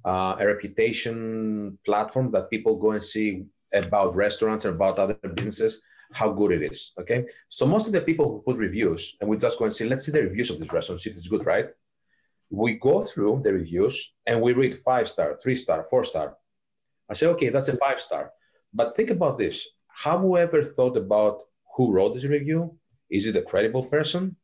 [0.05, 5.81] uh, a reputation platform that people go and see about restaurants or about other businesses
[6.13, 6.93] how good it is.
[6.99, 7.25] Okay.
[7.49, 10.05] So most of the people who put reviews, and we just go and say, let's
[10.05, 11.67] see the reviews of this restaurant, see if it's good, right?
[12.49, 16.37] We go through the reviews and we read five star, three star, four star.
[17.09, 18.31] I say, okay, that's a five star.
[18.73, 19.67] But think about this.
[20.03, 21.41] Have you ever thought about
[21.75, 22.77] who wrote this review?
[23.09, 24.35] Is it a credible person?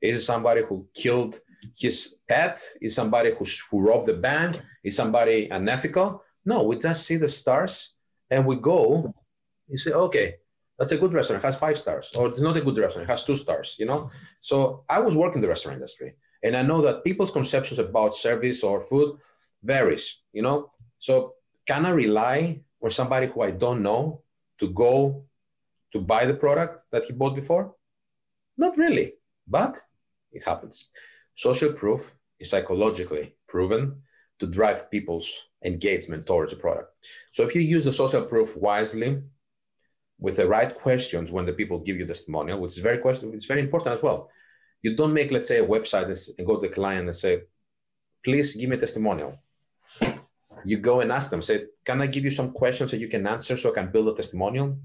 [0.00, 1.40] Is it somebody who killed
[1.76, 2.62] his pet?
[2.80, 4.60] Is somebody who, who robbed the bank?
[4.84, 6.22] Is somebody unethical?
[6.44, 7.94] No, we just see the stars
[8.30, 9.14] and we go.
[9.68, 10.36] You say, okay,
[10.78, 11.42] that's a good restaurant.
[11.42, 13.08] It has five stars, or it's not a good restaurant.
[13.08, 13.76] It has two stars.
[13.78, 14.10] You know.
[14.40, 18.64] So I was working the restaurant industry, and I know that people's conceptions about service
[18.64, 19.18] or food
[19.62, 20.18] varies.
[20.32, 20.72] You know.
[20.98, 21.34] So
[21.66, 24.22] can I rely on somebody who I don't know
[24.60, 25.24] to go
[25.92, 27.74] to buy the product that he bought before?
[28.56, 29.14] Not really,
[29.46, 29.78] but
[30.32, 30.88] it happens.
[31.34, 34.02] Social proof is psychologically proven
[34.38, 35.30] to drive people's
[35.64, 36.92] engagement towards a product.
[37.32, 39.22] So if you use the social proof wisely,
[40.22, 43.46] with the right questions when the people give you testimonial, which is very question, it's
[43.46, 44.30] very important as well.
[44.80, 46.06] You don't make, let's say, a website
[46.38, 47.42] and go to the client and say,
[48.24, 49.40] please give me a testimonial.
[50.64, 53.26] You go and ask them, say, can I give you some questions that you can
[53.26, 54.78] answer so I can build a testimonial?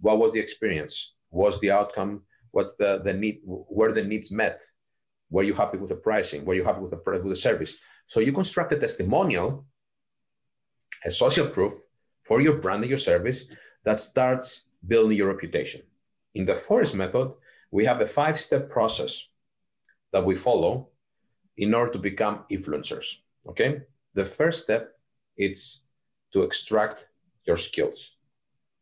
[0.00, 1.14] What was the experience?
[1.30, 2.22] What's the outcome?
[2.52, 4.62] What's the, the need, where the needs met?
[5.34, 6.44] Were you happy with the pricing?
[6.44, 7.74] Were you happy with the product, with the service?
[8.06, 9.66] So you construct a testimonial,
[11.04, 11.72] a social proof
[12.22, 13.46] for your brand and your service
[13.84, 14.46] that starts
[14.86, 15.82] building your reputation.
[16.36, 17.32] In the Forest method,
[17.72, 19.26] we have a five step process
[20.12, 20.90] that we follow
[21.56, 23.06] in order to become influencers.
[23.48, 23.80] Okay.
[24.14, 24.92] The first step
[25.36, 25.80] is
[26.32, 27.06] to extract
[27.44, 28.12] your skills.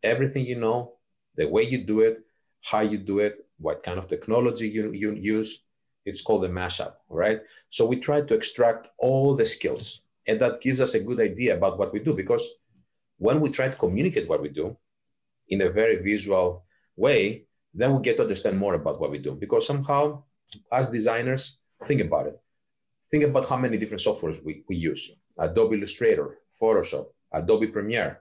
[0.02, 0.96] Everything you know,
[1.34, 2.18] the way you do it,
[2.60, 5.62] how you do it, what kind of technology you, you use,
[6.04, 7.40] it's called a mashup, right?
[7.70, 11.56] So we try to extract all the skills, and that gives us a good idea
[11.56, 12.46] about what we do because
[13.18, 14.76] when we try to communicate what we do,
[15.48, 16.64] in a very visual
[16.96, 19.32] way, then we get to understand more about what we do.
[19.34, 20.22] Because somehow,
[20.72, 22.40] as designers, think about it.
[23.10, 28.20] Think about how many different softwares we, we use Adobe Illustrator, Photoshop, Adobe Premiere,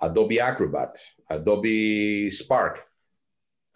[0.00, 2.80] Adobe Acrobat, Adobe Spark,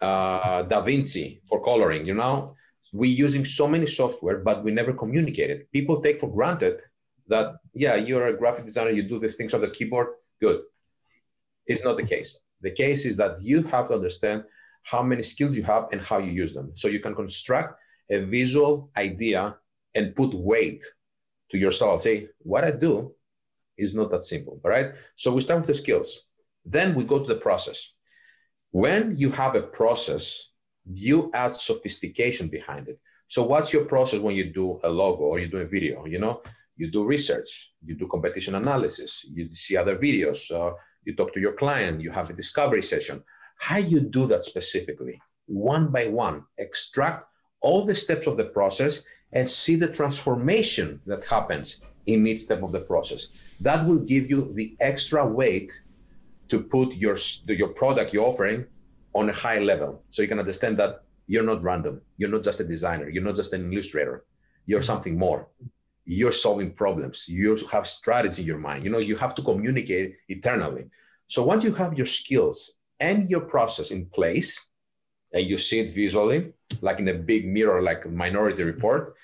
[0.01, 2.55] uh, DaVinci for coloring, you know?
[2.95, 5.69] We're using so many software, but we never communicate it.
[5.73, 6.81] People take for granted
[7.27, 10.07] that, yeah, you're a graphic designer, you do these things on the keyboard,
[10.41, 10.61] good.
[11.67, 12.39] It's not the case.
[12.61, 14.45] The case is that you have to understand
[14.83, 16.71] how many skills you have and how you use them.
[16.75, 17.77] So you can construct
[18.09, 19.57] a visual idea
[19.93, 20.85] and put weight
[21.51, 22.03] to yourself.
[22.03, 23.13] Say, what I do
[23.77, 24.93] is not that simple, all right?
[25.17, 26.21] So we start with the skills.
[26.63, 27.91] Then we go to the process.
[28.71, 30.49] When you have a process,
[30.91, 32.99] you add sophistication behind it.
[33.27, 36.05] So what's your process when you do a logo or you do a video?
[36.05, 36.41] You know,
[36.77, 41.39] you do research, you do competition analysis, you see other videos, uh, you talk to
[41.39, 43.23] your client, you have a discovery session.
[43.57, 47.25] How you do that specifically, one by one, extract
[47.61, 52.61] all the steps of the process and see the transformation that happens in each step
[52.61, 53.27] of the process.
[53.59, 55.71] That will give you the extra weight
[56.49, 57.17] to put your,
[57.47, 58.65] your product you're offering
[59.15, 60.03] on a high level.
[60.09, 62.01] So you can understand that you're not random.
[62.17, 63.09] You're not just a designer.
[63.09, 64.25] You're not just an illustrator.
[64.67, 65.47] You're something more.
[66.05, 67.25] You're solving problems.
[67.27, 68.83] You have strategy in your mind.
[68.83, 70.85] You know, you have to communicate eternally.
[71.27, 74.59] So once you have your skills and your process in place,
[75.33, 79.15] and you see it visually, like in a big mirror, like a minority report,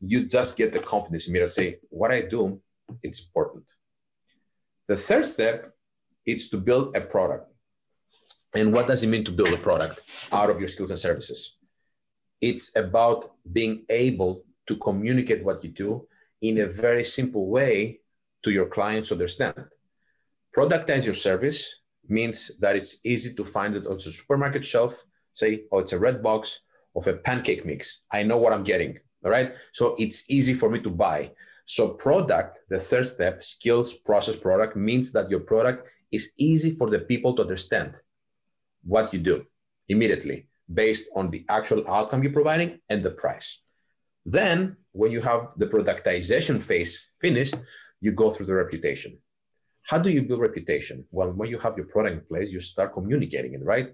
[0.00, 2.60] you just get the confidence to say, what I do,
[3.02, 3.64] it's important.
[4.86, 5.74] The third step
[6.24, 7.50] is to build a product.
[8.54, 11.56] And what does it mean to build a product out of your skills and services?
[12.40, 16.06] It's about being able to communicate what you do
[16.40, 18.00] in a very simple way
[18.44, 19.54] to your clients to understand.
[20.56, 21.74] Productize your service
[22.08, 25.04] means that it's easy to find it on the supermarket shelf.
[25.32, 26.60] Say, oh, it's a red box
[26.94, 28.02] of a pancake mix.
[28.12, 28.98] I know what I'm getting.
[29.24, 29.54] All right.
[29.72, 31.32] So it's easy for me to buy.
[31.66, 36.90] So, product, the third step, skills, process, product, means that your product is easy for
[36.90, 37.94] the people to understand
[38.84, 39.44] what you do
[39.88, 43.60] immediately based on the actual outcome you're providing and the price.
[44.24, 47.56] Then, when you have the productization phase finished,
[48.00, 49.18] you go through the reputation.
[49.82, 51.04] How do you build reputation?
[51.10, 53.92] Well, when you have your product in place, you start communicating it, right?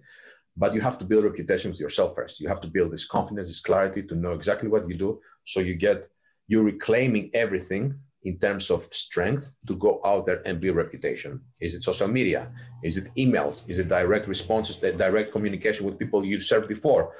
[0.56, 2.40] But you have to build reputation with yourself first.
[2.40, 5.20] You have to build this confidence, this clarity to know exactly what you do.
[5.44, 6.08] So you get,
[6.46, 11.40] you're reclaiming everything in terms of strength to go out there and build reputation?
[11.60, 12.52] Is it social media?
[12.82, 13.68] Is it emails?
[13.68, 17.14] Is it direct responses, direct communication with people you served before?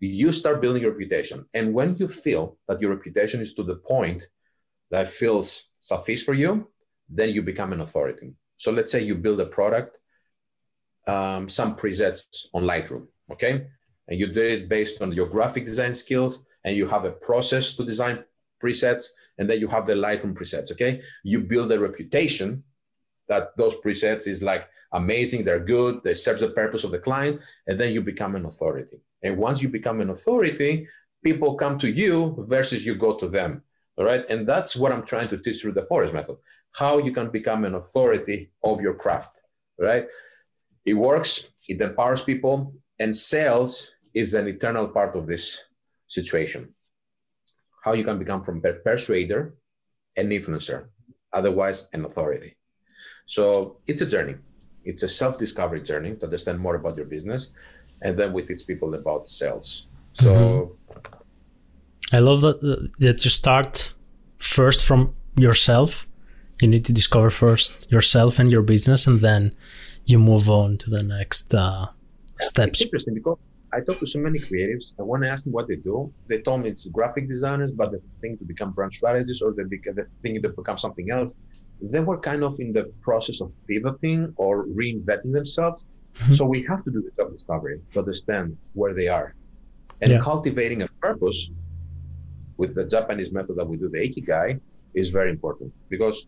[0.00, 1.46] You start building your reputation.
[1.54, 4.26] And when you feel that your reputation is to the point
[4.90, 6.68] that feels sufficient for you,
[7.08, 8.34] then you become an authority.
[8.56, 9.98] So let's say you build a product,
[11.06, 13.66] um, some presets on Lightroom, okay?
[14.08, 17.74] And you did it based on your graphic design skills, and you have a process
[17.76, 18.24] to design
[18.62, 19.06] presets,
[19.38, 20.72] and then you have the Lightroom presets.
[20.72, 22.62] Okay, you build a reputation
[23.28, 27.40] that those presets is like amazing, they're good, they serve the purpose of the client,
[27.66, 28.98] and then you become an authority.
[29.22, 30.86] And once you become an authority,
[31.24, 33.62] people come to you versus you go to them.
[33.98, 36.36] All right, and that's what I'm trying to teach through the forest method:
[36.72, 39.40] how you can become an authority of your craft.
[39.78, 40.06] Right?
[40.84, 41.48] It works.
[41.68, 45.64] It empowers people, and sales is an eternal part of this
[46.08, 46.75] situation
[47.86, 49.54] how you can become from persuader
[50.16, 50.88] an influencer,
[51.32, 52.56] otherwise an authority.
[53.26, 54.34] So it's a journey.
[54.84, 57.48] It's a self-discovery journey to understand more about your business,
[58.02, 59.86] and then we teach people about sales.
[60.14, 62.16] So mm-hmm.
[62.16, 62.58] I love that
[62.98, 63.94] that you start
[64.38, 66.06] first from yourself.
[66.60, 69.42] You need to discover first yourself and your business, and then
[70.10, 71.86] you move on to the next uh,
[72.40, 72.80] steps.
[72.80, 73.38] It's interesting because
[73.76, 76.38] I talked to so many creatives, and when I asked them what they do, they
[76.40, 79.94] told me it's graphic designers, but they think to become brand strategists or they, beca-
[79.96, 81.30] they think to become something else.
[81.82, 85.84] They were kind of in the process of pivoting or reinventing themselves.
[85.84, 86.32] Mm-hmm.
[86.32, 89.34] So we have to do the self discovery to understand where they are.
[90.00, 90.20] And yeah.
[90.20, 91.50] cultivating a purpose
[92.56, 94.58] with the Japanese method that we do, the Ikigai,
[94.94, 96.26] is very important because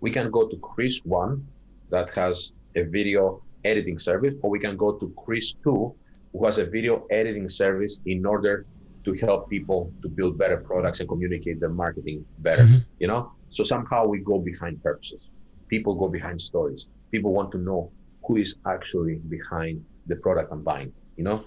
[0.00, 1.44] we can go to Chris one
[1.90, 5.92] that has a video editing service, or we can go to Chris two
[6.34, 8.66] who has a video editing service in order
[9.04, 12.78] to help people to build better products and communicate their marketing better mm-hmm.
[12.98, 13.32] you know?
[13.50, 15.28] So somehow we go behind purposes.
[15.68, 16.88] People go behind stories.
[17.12, 17.92] People want to know
[18.26, 21.44] who is actually behind the product i'm buying you know?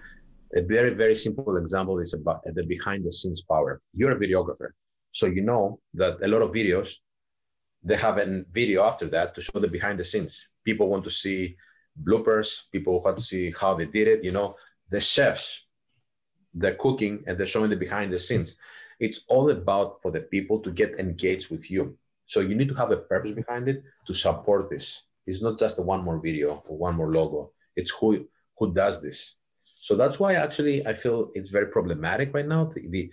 [0.55, 3.81] A very very simple example is about the behind the scenes power.
[3.93, 4.69] You're a videographer
[5.11, 6.91] so you know that a lot of videos
[7.83, 10.47] they have a video after that to show the behind the scenes.
[10.63, 11.55] People want to see
[12.03, 12.63] bloopers.
[12.71, 14.55] People want to see how they did it you know
[14.89, 15.65] the chefs,
[16.53, 18.55] they're cooking and they're showing the behind the scenes.
[18.99, 21.97] It's all about for the people to get engaged with you.
[22.25, 25.03] So you need to have a purpose behind it to support this.
[25.25, 27.51] It's not just one more video or one more logo.
[27.75, 28.27] It's who
[28.57, 29.35] who does this.
[29.81, 32.65] So that's why actually I feel it's very problematic right now.
[32.73, 33.11] The the,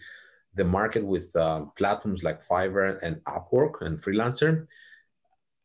[0.55, 4.67] the market with uh, platforms like Fiverr and Upwork and freelancer.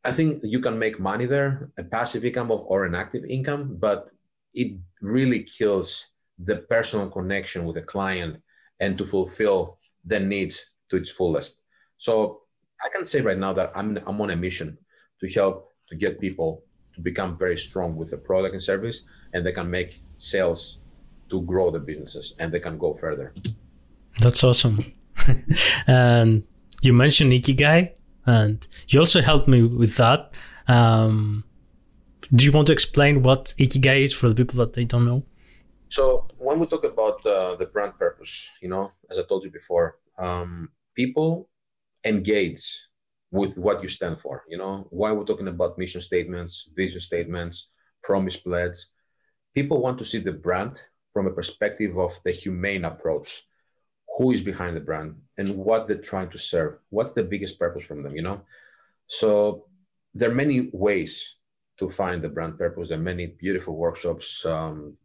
[0.04, 4.10] I think you can make money there, a passive income or an active income, but
[4.54, 8.42] it really kills the personal connection with the client
[8.80, 11.62] and to fulfill the needs to its fullest.
[11.98, 12.42] So
[12.84, 14.78] I can say right now that I'm, I'm on a mission
[15.20, 16.64] to help to get people
[16.96, 19.02] to become very strong with the product and service,
[19.34, 20.80] and they can make sales
[21.30, 23.34] to grow the businesses and they can go further.
[24.20, 24.80] That's awesome.
[25.88, 26.44] and
[26.82, 27.92] you mentioned Ikigai,
[28.26, 30.40] and you also helped me with that.
[30.68, 31.44] Um,
[32.32, 35.24] do you want to explain what Ikigai is for the people that they don't know?
[35.90, 39.52] So when we talk about uh, the brand purpose, you know, as I told you
[39.52, 41.50] before, um, people
[42.06, 42.64] engage
[43.32, 44.44] with what you stand for.
[44.48, 47.70] You know, why we're talking about mission statements, vision statements,
[48.04, 48.78] promise pledge.
[49.56, 50.80] People want to see the brand
[51.14, 53.44] from a perspective of the humane approach.
[54.18, 56.78] Who is behind the brand and what they're trying to serve?
[56.90, 58.16] What's the biggest purpose from them?
[58.16, 58.42] You know,
[59.08, 59.66] so
[60.14, 61.36] there are many ways
[61.80, 62.90] to find the brand purpose.
[62.90, 64.98] There are many beautiful workshops, um,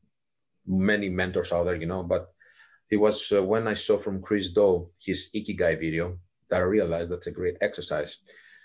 [0.66, 2.02] many mentors out there, you know.
[2.02, 2.32] But
[2.90, 6.18] it was uh, when I saw from Chris Do his Ikigai video
[6.50, 8.18] that I realized that's a great exercise.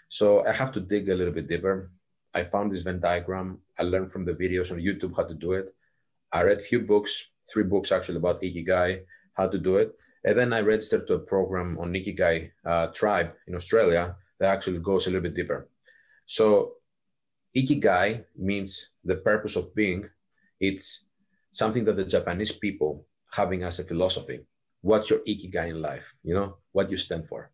[0.09, 1.91] So I have to dig a little bit deeper.
[2.33, 3.59] I found this Venn diagram.
[3.77, 5.73] I learned from the videos on YouTube how to do it.
[6.31, 9.01] I read a few books, three books actually about Ikigai,
[9.33, 9.95] how to do it.
[10.25, 14.79] And then I registered to a program on Ikigai uh, Tribe in Australia that actually
[14.79, 15.69] goes a little bit deeper.
[16.25, 16.73] So
[17.55, 20.09] Ikigai means the purpose of being.
[20.59, 21.05] It's
[21.51, 24.39] something that the Japanese people having as a philosophy.
[24.81, 26.15] What's your ikigai in life?
[26.23, 27.51] You know what you stand for,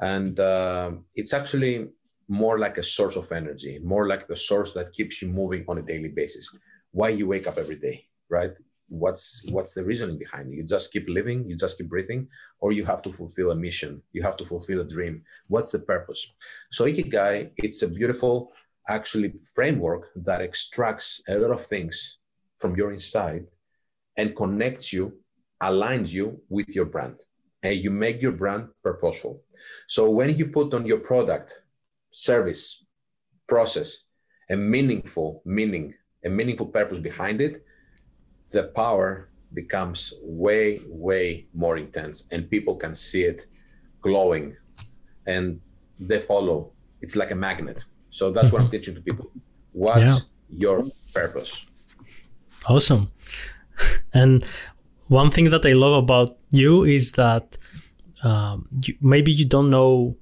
[0.00, 1.88] and uh, it's actually
[2.28, 5.78] more like a source of energy, more like the source that keeps you moving on
[5.78, 6.48] a daily basis.
[6.92, 8.52] Why you wake up every day, right?
[8.88, 10.56] What's what's the reasoning behind it?
[10.56, 12.28] You just keep living, you just keep breathing,
[12.60, 15.24] or you have to fulfill a mission, you have to fulfill a dream.
[15.48, 16.32] What's the purpose?
[16.70, 18.52] So ikigai, it's a beautiful
[18.88, 22.18] actually framework that extracts a lot of things
[22.58, 23.44] from your inside
[24.16, 25.12] and connects you,
[25.62, 27.16] aligns you with your brand.
[27.62, 29.42] And you make your brand purposeful.
[29.86, 31.62] So when you put on your product,
[32.10, 32.84] service,
[33.46, 33.98] process,
[34.50, 37.64] a meaningful meaning, a meaningful purpose behind it,
[38.50, 43.46] the power becomes way, way more intense and people can see it
[44.00, 44.56] glowing
[45.26, 45.60] and
[45.98, 46.72] they follow.
[47.00, 47.84] It's like a magnet.
[48.12, 48.52] So that's mm-hmm.
[48.52, 48.76] what I'm mm-hmm.
[48.76, 49.30] teaching to people.
[49.72, 50.18] What's yeah.
[50.48, 51.66] your purpose?
[52.66, 53.10] Awesome.
[54.14, 54.44] And
[55.08, 57.56] one thing that I love about you is that
[58.22, 60.16] um, you, maybe you don't know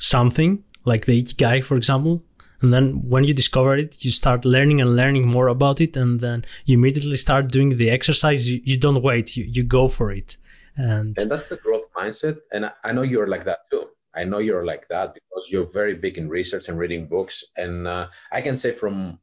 [0.00, 2.24] something like the Ikigai, for example,
[2.62, 6.20] and then when you discover it, you start learning and learning more about it, and
[6.20, 8.50] then you immediately start doing the exercise.
[8.50, 10.38] You, you don't wait; you, you go for it.
[10.76, 12.38] And and that's the growth mindset.
[12.52, 13.88] And I, I know you're like that too.
[14.14, 17.44] I know you're like that because you're very big in research and reading books.
[17.56, 19.18] And uh, I can say from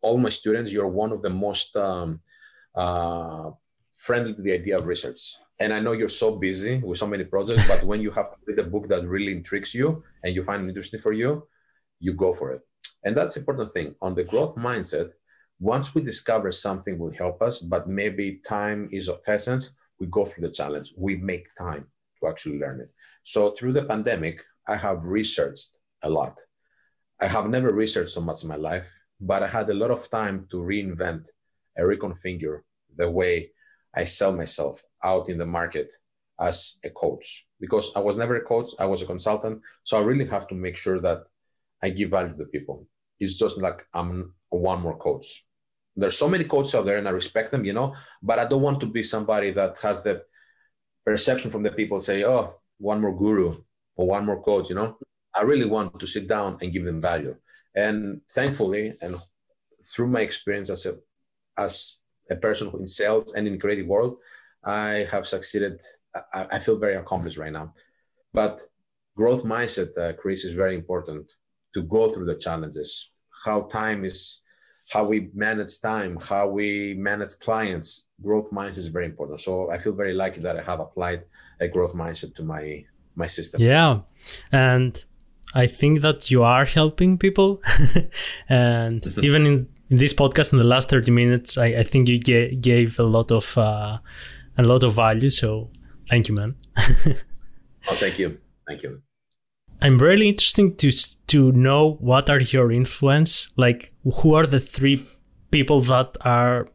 [0.00, 2.20] all my students, you're one of the most um,
[2.74, 3.50] uh,
[3.92, 5.34] friendly to the idea of research.
[5.58, 8.36] And I know you're so busy with so many projects, but when you have to
[8.46, 11.46] read a book that really intrigues you and you find it interesting for you,
[12.00, 12.62] you go for it.
[13.04, 15.10] And that's important thing on the growth mindset.
[15.60, 19.70] Once we discover something will help us, but maybe time is of essence,
[20.00, 20.92] we go through the challenge.
[20.96, 21.86] We make time
[22.22, 22.90] to actually learn it.
[23.22, 26.40] So through the pandemic, I have researched a lot.
[27.20, 30.10] I have never researched so much in my life, but I had a lot of
[30.10, 31.28] time to reinvent
[31.76, 32.60] and reconfigure
[32.96, 33.50] the way
[33.94, 35.92] I sell myself out in the market
[36.40, 37.46] as a coach.
[37.60, 39.60] Because I was never a coach, I was a consultant.
[39.84, 41.24] So I really have to make sure that
[41.82, 42.86] I give value to people.
[43.20, 45.44] It's just like I'm one more coach.
[45.94, 48.62] There's so many coaches out there and I respect them, you know, but I don't
[48.62, 50.22] want to be somebody that has the
[51.04, 53.62] perception from the people say, oh, one more guru
[53.96, 54.96] or one more coach, you know.
[55.34, 57.36] I really want to sit down and give them value.
[57.74, 59.16] And thankfully, and
[59.84, 60.96] through my experience as a
[61.56, 61.96] as
[62.30, 64.16] a person who in sales and in creative world,
[64.64, 65.80] I have succeeded.
[66.34, 67.74] I, I feel very accomplished right now.
[68.32, 68.60] But
[69.16, 71.32] growth mindset, uh, Chris, is very important
[71.74, 73.10] to go through the challenges.
[73.44, 74.41] How time is,
[74.92, 78.06] how we manage time, how we manage clients.
[78.22, 79.40] Growth mindset is very important.
[79.40, 81.24] So I feel very lucky that I have applied
[81.60, 82.84] a growth mindset to my
[83.16, 83.60] my system.
[83.60, 84.00] Yeah,
[84.52, 85.04] and
[85.54, 87.62] I think that you are helping people,
[88.48, 89.24] and mm-hmm.
[89.24, 92.56] even in in this podcast in the last 30 minutes i, I think you ga-
[92.56, 93.98] gave a lot of uh,
[94.56, 95.70] a lot of value so
[96.08, 96.56] thank you man
[97.88, 99.02] oh thank you thank you
[99.84, 100.92] I'm really interested to
[101.26, 103.50] to know what are your influence.
[103.56, 105.04] Like, who are the three
[105.50, 106.68] people that are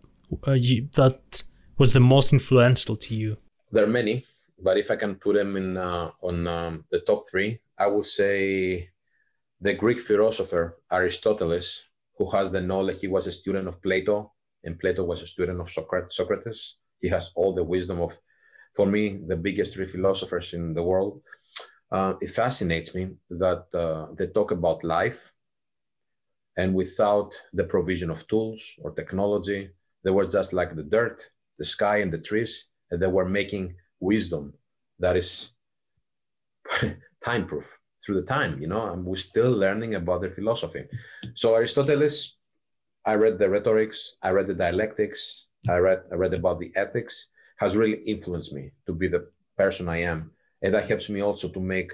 [0.46, 1.44] uh, you, that
[1.78, 3.38] was the most influential to you?
[3.72, 4.26] There are many,
[4.62, 8.04] but if I can put them in uh, on um, the top three, I would
[8.06, 8.90] say
[9.62, 11.84] the Greek philosopher Aristoteles,
[12.18, 13.00] who has the knowledge.
[13.00, 14.34] He was a student of Plato,
[14.66, 16.76] and Plato was a student of Socrates.
[17.00, 18.18] He has all the wisdom of,
[18.76, 21.22] for me, the biggest three philosophers in the world.
[21.92, 25.32] Uh, it fascinates me that uh, they talk about life,
[26.58, 29.70] and without the provision of tools or technology,
[30.04, 33.76] they were just like the dirt, the sky, and the trees, and they were making
[34.00, 34.54] wisdom
[35.00, 35.50] that is
[37.24, 40.84] time proof through the time, you know, and we're still learning about their philosophy.
[41.34, 42.32] So Aristoteles,
[43.06, 47.28] I read the rhetorics, I read the dialectics, I read I read about the ethics,
[47.58, 50.32] has really influenced me to be the person I am.
[50.62, 51.92] And that helps me also to make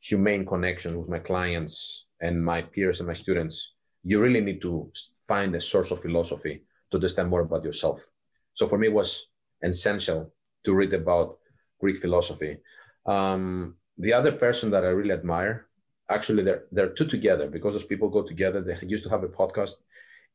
[0.00, 3.74] humane connections with my clients and my peers and my students.
[4.02, 4.90] You really need to
[5.26, 8.06] find a source of philosophy to understand more about yourself.
[8.54, 9.28] So for me, it was
[9.62, 10.32] essential
[10.64, 11.38] to read about
[11.80, 12.58] Greek philosophy.
[13.06, 15.68] Um, the other person that I really admire,
[16.10, 18.60] actually, they're, they're two together because those people go together.
[18.60, 19.76] They used to have a podcast.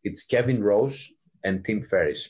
[0.04, 1.12] It's Kevin Rose
[1.44, 2.30] and Tim Ferriss.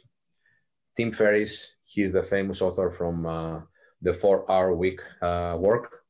[0.96, 3.62] Tim Ferriss, he's the famous author from uh,
[4.02, 6.04] the Four Hour Week uh, Work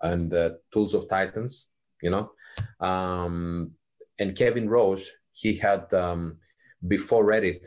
[0.00, 1.68] and the Tools of Titans,
[2.02, 2.32] you know.
[2.80, 3.72] Um,
[4.18, 6.38] and Kevin Rose, he had um,
[6.86, 7.66] before Reddit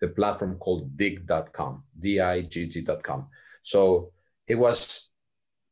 [0.00, 3.28] the platform called dig.com, Digg.com.
[3.62, 4.12] So
[4.46, 5.08] it was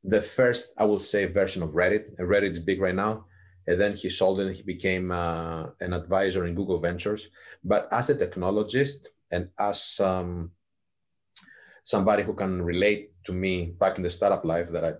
[0.03, 2.17] the first, I will say, version of Reddit.
[2.19, 3.27] Reddit is big right now.
[3.67, 7.29] And then he sold it and he became uh, an advisor in Google Ventures.
[7.63, 10.51] But as a technologist and as um,
[11.85, 14.93] somebody who can relate to me back in the startup life that I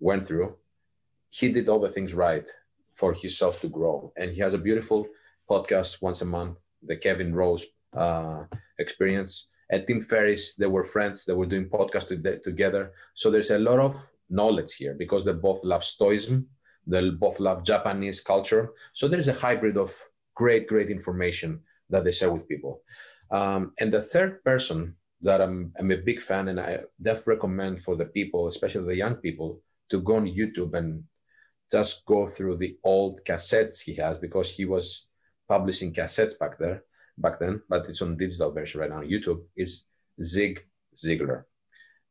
[0.00, 0.56] went through,
[1.30, 2.48] he did all the things right
[2.92, 4.12] for himself to grow.
[4.16, 5.06] And he has a beautiful
[5.50, 7.66] podcast once a month, the Kevin Rose
[7.96, 8.44] uh,
[8.78, 9.48] experience.
[9.70, 12.92] And Tim Ferriss, they were friends, they were doing podcasts together.
[13.14, 13.94] So there's a lot of
[14.30, 16.46] knowledge here because they both love Stoicism,
[16.86, 18.72] they both love Japanese culture.
[18.92, 19.92] So there's a hybrid of
[20.34, 21.60] great, great information
[21.90, 22.82] that they share with people.
[23.30, 27.82] Um, and the third person that I'm, I'm a big fan and I definitely recommend
[27.82, 29.60] for the people, especially the young people,
[29.90, 31.04] to go on YouTube and
[31.70, 35.06] just go through the old cassettes he has because he was
[35.48, 36.82] publishing cassettes back there
[37.18, 39.86] back then, but it's on digital version right now on YouTube, is
[40.22, 40.64] Zig
[40.96, 41.44] Ziglar.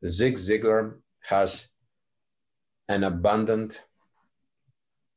[0.08, 1.68] Zig Ziglar has
[2.88, 3.82] an abundant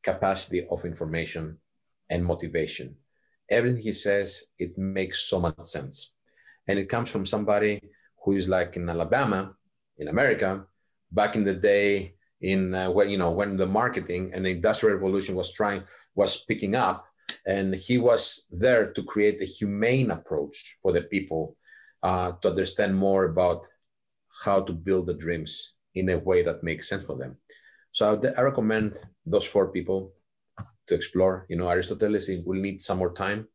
[0.03, 1.57] capacity of information
[2.09, 2.95] and motivation.
[3.49, 6.11] Everything he says, it makes so much sense.
[6.69, 7.81] And it comes from somebody
[8.23, 9.55] who is like in Alabama,
[9.97, 10.65] in America,
[11.11, 14.95] back in the day, in uh, when you know when the marketing and the industrial
[14.95, 15.81] revolution was trying
[16.13, 17.07] was picking up,
[17.47, 21.57] and he was there to create a humane approach for the people
[22.03, 23.65] uh, to understand more about
[24.45, 27.35] how to build the dreams in a way that makes sense for them.
[27.91, 30.13] So I, I recommend those four people
[30.87, 31.47] to explore.
[31.49, 32.15] You know, Aristotle
[32.45, 33.47] will need some more time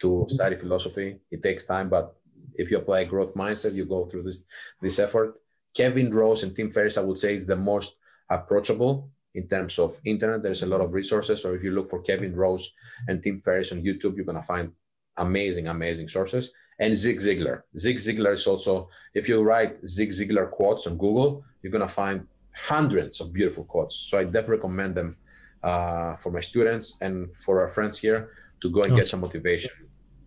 [0.00, 0.34] to mm-hmm.
[0.34, 1.16] study philosophy.
[1.30, 2.17] It takes time, but
[2.58, 4.44] if you apply a growth mindset, you go through this
[4.82, 5.40] this effort.
[5.74, 7.96] Kevin Rose and Tim Ferriss, I would say, is the most
[8.30, 10.42] approachable in terms of internet.
[10.42, 11.40] There's a lot of resources.
[11.42, 12.72] So if you look for Kevin Rose
[13.06, 14.72] and Tim Ferriss on YouTube, you're gonna find
[15.16, 16.52] amazing, amazing sources.
[16.80, 17.62] And Zig Ziglar.
[17.76, 22.26] Zig Ziglar is also, if you write Zig Ziglar quotes on Google, you're gonna find
[22.54, 23.96] hundreds of beautiful quotes.
[23.96, 25.16] So I definitely recommend them
[25.62, 28.30] uh, for my students and for our friends here
[28.60, 28.96] to go and awesome.
[28.96, 29.72] get some motivation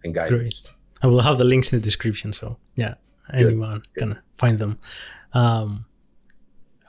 [0.04, 0.60] and guidance.
[0.60, 0.76] Great.
[1.02, 2.34] I will have the links in the description.
[2.34, 2.96] So yeah,
[3.34, 4.00] anyone Good.
[4.00, 4.80] can find them.
[5.34, 5.86] Um,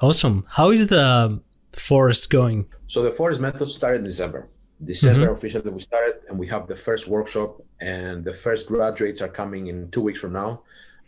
[0.01, 0.45] awesome.
[0.49, 1.41] How is the
[1.73, 2.67] forest going?
[2.87, 4.49] So the forest method started in December.
[4.85, 5.35] December mm-hmm.
[5.35, 9.69] officially we started, and we have the first workshop, and the first graduates are coming
[9.69, 10.63] in two weeks from now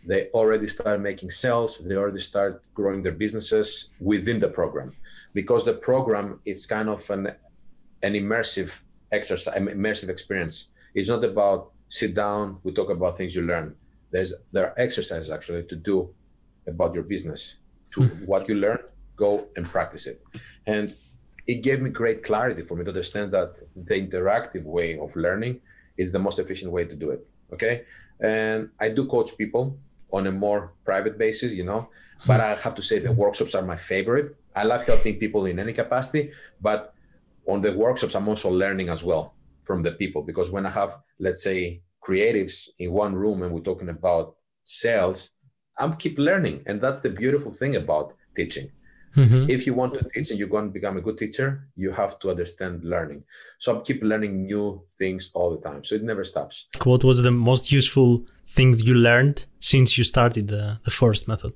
[0.07, 4.92] they already start making sales they already start growing their businesses within the program
[5.32, 7.32] because the program is kind of an
[8.02, 8.70] an immersive
[9.12, 13.66] exercise immersive experience it's not about sit down we talk about things you learn
[14.12, 15.97] there's there are exercises actually to do
[16.72, 17.40] about your business
[17.92, 18.24] to mm-hmm.
[18.30, 18.80] what you learn
[19.16, 20.18] go and practice it
[20.66, 20.95] and
[21.47, 23.51] it gave me great clarity for me to understand that
[23.88, 25.61] the interactive way of learning
[25.97, 27.20] is the most efficient way to do it
[27.53, 27.74] okay
[28.20, 29.64] and i do coach people
[30.14, 31.88] on a more private basis, you know.
[32.26, 34.36] But I have to say the workshops are my favorite.
[34.55, 36.30] I love helping people in any capacity,
[36.61, 36.95] but
[37.47, 39.34] on the workshops, I'm also learning as well
[39.65, 43.61] from the people because when I have, let's say, creatives in one room and we're
[43.61, 45.31] talking about sales,
[45.79, 48.71] I'm keep learning, and that's the beautiful thing about teaching.
[49.17, 49.49] Mm-hmm.
[49.49, 52.19] If you want to teach and you're going to become a good teacher, you have
[52.21, 53.23] to understand learning.
[53.61, 55.85] So I keep learning new things all the time.
[55.85, 56.67] So it never stops.
[56.83, 61.53] What was the most useful thing you learned since you started the, the forest method?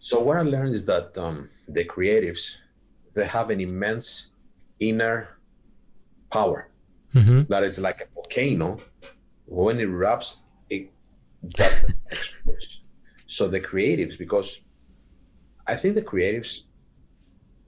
[0.00, 2.56] So what I learned is that um, the creatives,
[3.14, 4.28] they have an immense
[4.78, 5.38] inner
[6.30, 6.67] power
[7.14, 7.42] mm-hmm.
[7.48, 8.78] that is like a volcano.
[9.46, 10.36] When it erupts,
[10.68, 10.90] it
[11.46, 12.80] just explodes.
[13.26, 14.62] So the creatives, because
[15.66, 16.62] I think the creatives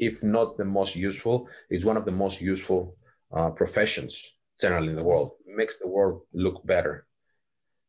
[0.00, 2.96] if not the most useful, is one of the most useful
[3.32, 5.32] uh, professions generally in the world.
[5.46, 7.06] Makes the world look better,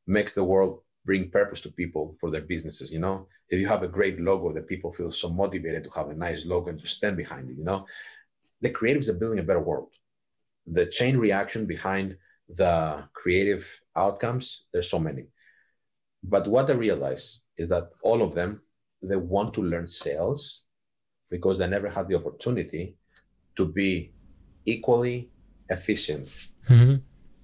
[0.06, 2.92] makes the world bring purpose to people for their businesses.
[2.92, 6.10] You know, if you have a great logo, that people feel so motivated to have
[6.10, 7.58] a nice logo and to stand behind it.
[7.58, 7.88] You know,
[8.60, 9.90] the creatives are building a better world.
[10.68, 15.26] The chain reaction behind the creative outcomes, there's so many.
[16.24, 18.62] But what I realize is that all of them,
[19.02, 20.64] they want to learn sales
[21.30, 22.96] because they never had the opportunity
[23.56, 24.14] to be
[24.66, 25.32] equally
[25.70, 26.28] efficient
[26.70, 26.96] mm-hmm.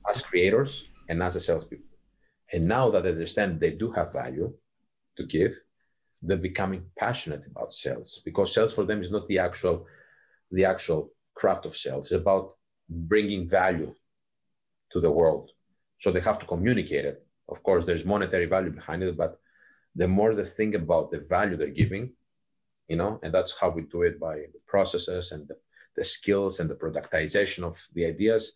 [0.09, 1.85] as creators and as a salespeople.
[2.53, 4.53] And now that they understand they do have value
[5.15, 5.57] to give,
[6.21, 9.85] they're becoming passionate about sales because sales for them is not the actual
[10.51, 12.11] the actual craft of sales.
[12.11, 12.53] It's about
[12.89, 13.93] bringing value
[14.91, 15.51] to the world.
[15.99, 17.25] So they have to communicate it.
[17.49, 19.39] Of course, there's monetary value behind it, but
[19.95, 22.11] the more they think about the value they're giving,
[22.87, 25.55] you know, and that's how we do it by the processes and the,
[25.95, 28.53] the skills and the productization of the ideas,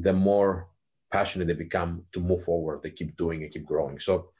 [0.00, 0.68] the more
[1.12, 3.98] passionate they become to move forward, they keep doing and keep growing.
[3.98, 4.30] So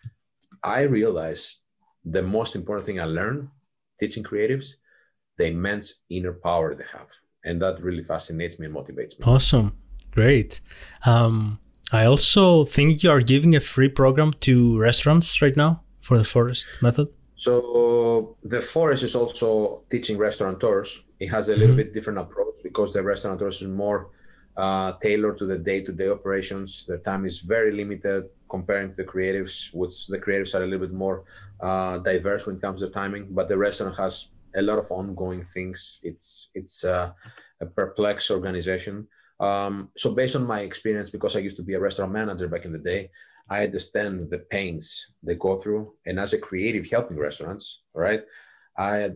[0.62, 1.58] I realize
[2.04, 3.48] the most important thing I learned
[4.00, 4.74] teaching creatives,
[5.36, 7.10] the immense inner power they have.
[7.44, 9.24] And that really fascinates me and motivates me.
[9.24, 9.76] Awesome.
[10.12, 10.60] Great.
[11.04, 11.58] Um,
[11.92, 16.24] I also think you are giving a free program to restaurants right now for the
[16.24, 17.08] forest method.
[17.36, 21.04] So the forest is also teaching restaurateurs.
[21.20, 21.76] It has a little mm-hmm.
[21.76, 24.10] bit different approach because the restaurateurs is more
[24.56, 26.84] uh, tailored to the day-to-day operations.
[26.88, 30.86] Their time is very limited comparing to the creatives, which the creatives are a little
[30.86, 31.24] bit more
[31.60, 33.26] uh, diverse when it comes to timing.
[33.30, 35.98] But the restaurant has a lot of ongoing things.
[36.02, 37.14] It's it's a
[37.76, 39.06] perplexed organization.
[39.40, 42.64] Um, so based on my experience, because I used to be a restaurant manager back
[42.64, 43.10] in the day,
[43.48, 45.94] I understand the pains they go through.
[46.06, 48.22] And as a creative helping restaurants, right,
[48.78, 49.10] I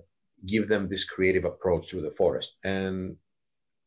[0.45, 2.57] give them this creative approach through the forest.
[2.65, 3.17] And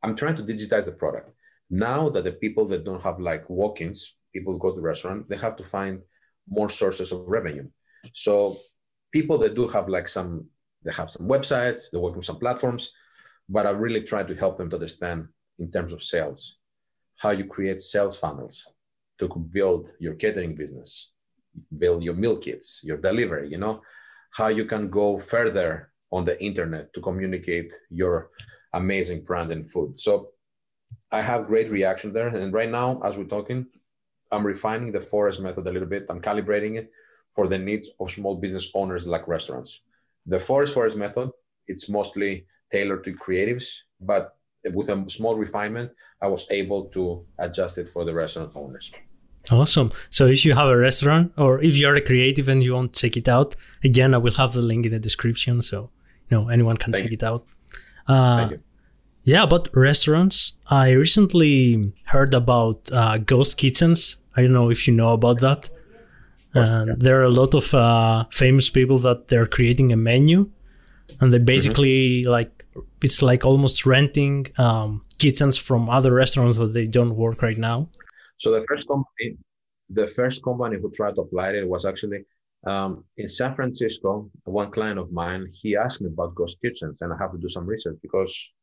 [0.03, 1.31] I'm trying to digitize the product.
[1.69, 5.37] Now that the people that don't have like walk-ins, people go to the restaurant, they
[5.37, 5.99] have to find
[6.49, 7.67] more sources of revenue.
[8.13, 8.57] So
[9.11, 10.45] people that do have like some,
[10.83, 12.91] they have some websites, they work with some platforms,
[13.49, 15.27] but I really try to help them to understand
[15.59, 16.57] in terms of sales,
[17.17, 18.73] how you create sales funnels,
[19.19, 21.11] to build your catering business,
[21.77, 23.81] build your meal kits, your delivery, you know,
[24.31, 28.31] how you can go further on the internet to communicate your
[28.73, 29.99] amazing brand and food.
[29.99, 30.29] So
[31.11, 32.29] I have great reaction there.
[32.29, 33.67] And right now, as we're talking,
[34.31, 36.05] I'm refining the forest method a little bit.
[36.09, 36.89] I'm calibrating it
[37.33, 39.81] for the needs of small business owners like restaurants.
[40.25, 41.29] The forest forest method,
[41.67, 43.65] it's mostly tailored to creatives,
[43.99, 44.35] but
[44.73, 45.91] with a small refinement,
[46.21, 48.91] I was able to adjust it for the restaurant owners.
[49.49, 49.91] Awesome.
[50.11, 53.01] So if you have a restaurant or if you're a creative and you want to
[53.01, 55.89] check it out, again, I will have the link in the description so
[56.29, 57.15] you know anyone can Thank check you.
[57.15, 57.45] it out.
[58.07, 58.59] Uh, Thank you.
[59.23, 60.53] Yeah, but restaurants.
[60.67, 64.17] I recently heard about uh, ghost kitchens.
[64.35, 65.69] I don't know if you know about that.
[66.53, 66.95] And yeah.
[66.97, 70.49] there are a lot of uh, famous people that they're creating a menu,
[71.19, 71.45] and they mm-hmm.
[71.45, 72.31] basically mm-hmm.
[72.31, 72.65] like
[73.01, 77.89] it's like almost renting um, kitchens from other restaurants that they don't work right now.
[78.37, 79.37] So the first company,
[79.89, 82.25] the first company who tried to apply it was actually
[82.65, 84.29] um, in San Francisco.
[84.43, 87.47] One client of mine, he asked me about ghost kitchens, and I have to do
[87.47, 88.53] some research because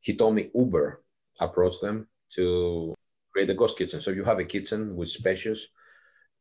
[0.00, 1.02] he told me Uber
[1.40, 2.94] approached them to
[3.32, 4.00] create a ghost kitchen.
[4.00, 5.66] So you have a kitchen with spacious,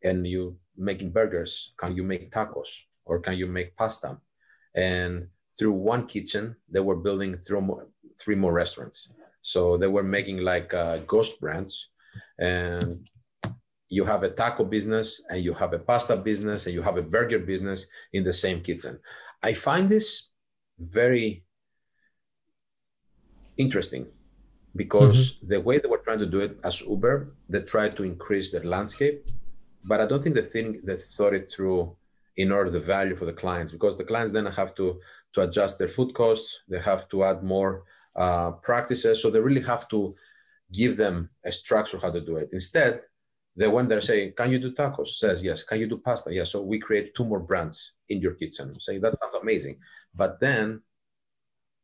[0.06, 1.74] and you making burgers.
[1.78, 2.70] Can you make tacos
[3.06, 4.18] or can you make pasta?
[4.76, 5.28] And
[5.58, 7.88] through one kitchen, they were building three more,
[8.20, 9.12] three more restaurants.
[9.42, 11.90] So they were making like uh, ghost brands
[12.40, 13.08] and
[13.90, 17.02] you have a taco business and you have a pasta business and you have a
[17.02, 19.00] burger business in the same kitchen.
[19.44, 20.30] I find this
[20.80, 21.44] very
[23.58, 24.08] interesting
[24.76, 25.48] because mm-hmm.
[25.48, 28.64] the way they were trying to do it as Uber, they tried to increase their
[28.64, 29.26] landscape,
[29.88, 31.96] but I don't think they think they thought it through
[32.38, 35.00] in order the value for the clients because the clients then have to
[35.34, 37.84] to adjust their food costs, they have to add more
[38.16, 40.16] uh, practices, so they really have to
[40.72, 42.50] give them a structure how to do it.
[42.54, 43.02] Instead,
[43.56, 45.64] the one they're saying, "Can you do tacos?" says yes.
[45.64, 46.34] Can you do pasta?
[46.34, 46.52] Yes.
[46.52, 48.80] So we create two more brands in your kitchen.
[48.80, 49.78] Say that sounds amazing,
[50.14, 50.82] but then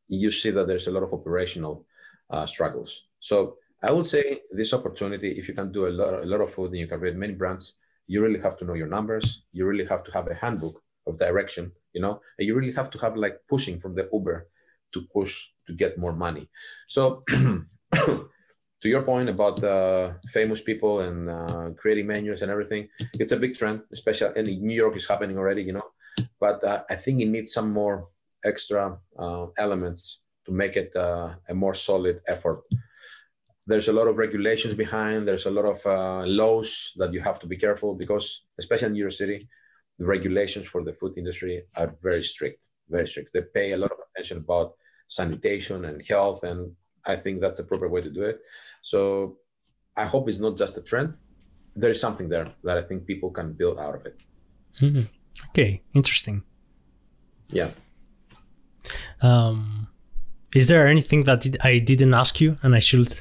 [0.07, 1.85] you see that there's a lot of operational
[2.29, 3.03] uh, struggles.
[3.19, 6.53] So I would say this opportunity, if you can do a lot, a lot of
[6.53, 7.75] food and you can create many brands,
[8.11, 9.27] you really have to know your numbers.
[9.53, 10.75] You really have to have a handbook
[11.07, 14.37] of direction, you know, and you really have to have like pushing from the Uber
[14.93, 15.33] to push
[15.67, 16.49] to get more money.
[16.89, 23.31] So to your point about uh, famous people and uh, creating menus and everything, it's
[23.31, 25.87] a big trend, especially in New York is happening already, you know,
[26.37, 28.09] but uh, I think it needs some more
[28.43, 32.59] extra uh, elements to make it uh, a more solid effort
[33.71, 37.39] there's a lot of regulations behind there's a lot of uh, laws that you have
[37.39, 39.47] to be careful because especially in new york city
[39.99, 42.59] the regulations for the food industry are very strict
[42.91, 43.33] very strict.
[43.33, 44.75] They pay a lot of attention about
[45.07, 46.71] sanitation and health and
[47.05, 48.37] i think that's a proper way to do it.
[48.81, 49.37] So
[49.97, 51.09] i hope it's not just a trend.
[51.75, 54.17] There is something there that i think people can build out of it.
[54.79, 55.05] Mm-hmm.
[55.49, 56.43] okay interesting.
[57.49, 57.71] Yeah.
[59.21, 59.87] Um
[60.53, 61.39] is there anything that
[61.71, 63.11] i didn't ask you and i should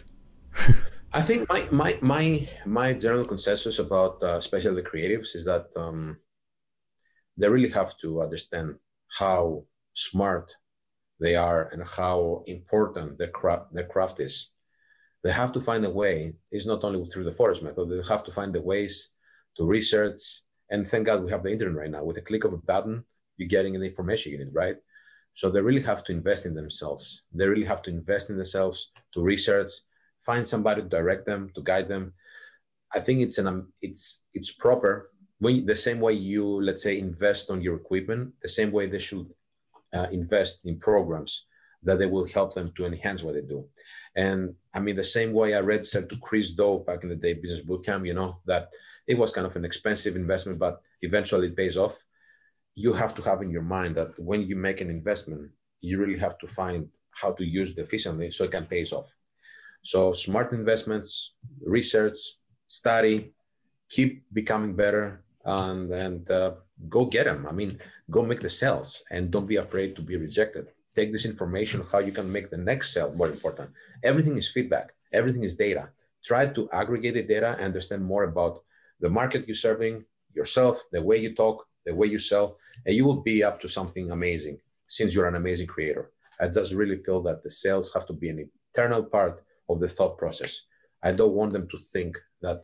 [1.13, 6.19] I think my my my my general consensus about uh, especially creatives is that um,
[7.37, 8.77] they really have to understand
[9.19, 10.55] how smart
[11.19, 14.51] they are and how important their craft their craft is.
[15.23, 16.33] They have to find a way.
[16.51, 17.91] It's not only through the forest method.
[17.91, 19.11] They have to find the ways
[19.57, 20.21] to research.
[20.71, 22.05] And thank God we have the internet right now.
[22.05, 23.05] With a click of a button,
[23.37, 24.77] you're getting the information you need, right?
[25.35, 27.25] So they really have to invest in themselves.
[27.35, 29.71] They really have to invest in themselves to research
[30.25, 32.13] find somebody to direct them, to guide them.
[32.95, 36.99] I think it's an um, it's it's proper when the same way you let's say
[36.99, 39.27] invest on your equipment, the same way they should
[39.95, 41.47] uh, invest in programs
[41.83, 43.65] that they will help them to enhance what they do.
[44.15, 47.17] And I mean, the same way I read said to Chris Do back in the
[47.17, 48.69] day, Business Bootcamp, you know, that
[49.07, 51.99] it was kind of an expensive investment, but eventually it pays off.
[52.75, 55.51] You have to have in your mind that when you make an investment,
[55.81, 59.11] you really have to find how to use it efficiently so it can pay off.
[59.83, 61.33] So smart investments,
[61.65, 62.19] research,
[62.69, 63.33] study,
[63.89, 66.53] keep becoming better, and and uh,
[66.89, 67.47] go get them.
[67.49, 67.79] I mean,
[68.11, 70.69] go make the sales, and don't be afraid to be rejected.
[70.95, 73.71] Take this information, how you can make the next sale more important.
[74.03, 74.93] Everything is feedback.
[75.13, 75.89] Everything is data.
[76.23, 78.63] Try to aggregate the data and understand more about
[79.01, 80.05] the market you're serving,
[80.35, 83.69] yourself, the way you talk, the way you sell, and you will be up to
[83.69, 86.11] something amazing since you're an amazing creator.
[86.41, 89.43] I just really feel that the sales have to be an internal part
[89.73, 90.63] of the thought process.
[91.03, 92.59] I don't want them to think that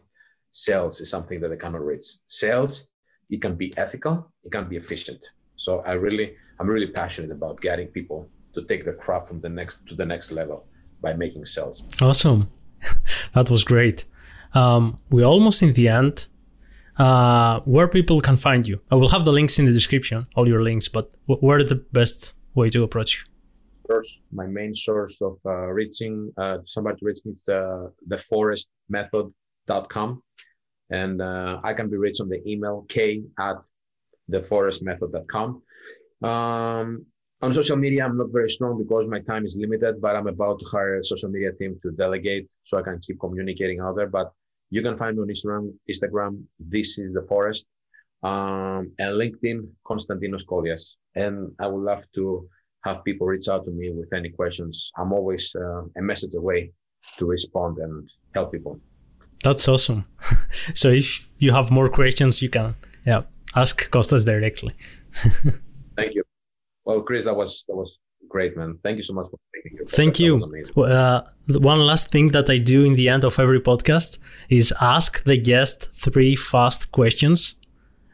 [0.52, 2.06] sales is something that they cannot reach.
[2.28, 2.86] Sales,
[3.30, 5.24] it can be ethical, it can be efficient.
[5.56, 9.48] So I really, I'm really passionate about getting people to take the craft from the
[9.48, 10.66] next to the next level
[11.00, 11.84] by making sales.
[12.00, 12.48] Awesome,
[13.34, 14.04] that was great.
[14.54, 16.28] Um, we're almost in the end.
[16.98, 18.80] Uh, where people can find you?
[18.90, 20.88] I will have the links in the description, all your links.
[20.88, 23.35] But where the best way to approach you?
[23.86, 30.22] Source, my main source of uh, reaching uh, somebody to reach me is uh, theforestmethod.com.
[30.90, 33.56] And uh, I can be reached on the email k at
[34.30, 35.62] theforestmethod.com.
[36.22, 37.06] Um,
[37.42, 40.58] on social media, I'm not very strong because my time is limited, but I'm about
[40.60, 44.08] to hire a social media team to delegate so I can keep communicating out there.
[44.08, 44.32] But
[44.70, 47.66] you can find me on Instagram, Instagram, this is the forest,
[48.22, 50.96] um, and LinkedIn, Konstantinos Kolias.
[51.14, 52.48] And I would love to
[52.86, 54.90] have people reach out to me with any questions.
[54.98, 56.72] I'm always uh, a message away
[57.18, 58.80] to respond and help people.
[59.44, 60.04] That's awesome.
[60.74, 62.74] so if you have more questions, you can
[63.04, 63.22] yeah
[63.54, 64.72] ask Costas directly.
[65.98, 66.22] Thank you.
[66.84, 67.90] Well, Chris, that was that was
[68.28, 68.78] great, man.
[68.82, 70.32] Thank you so much for taking your Thank you.
[70.76, 74.18] Uh, one last thing that I do in the end of every podcast
[74.48, 77.54] is ask the guest three fast questions.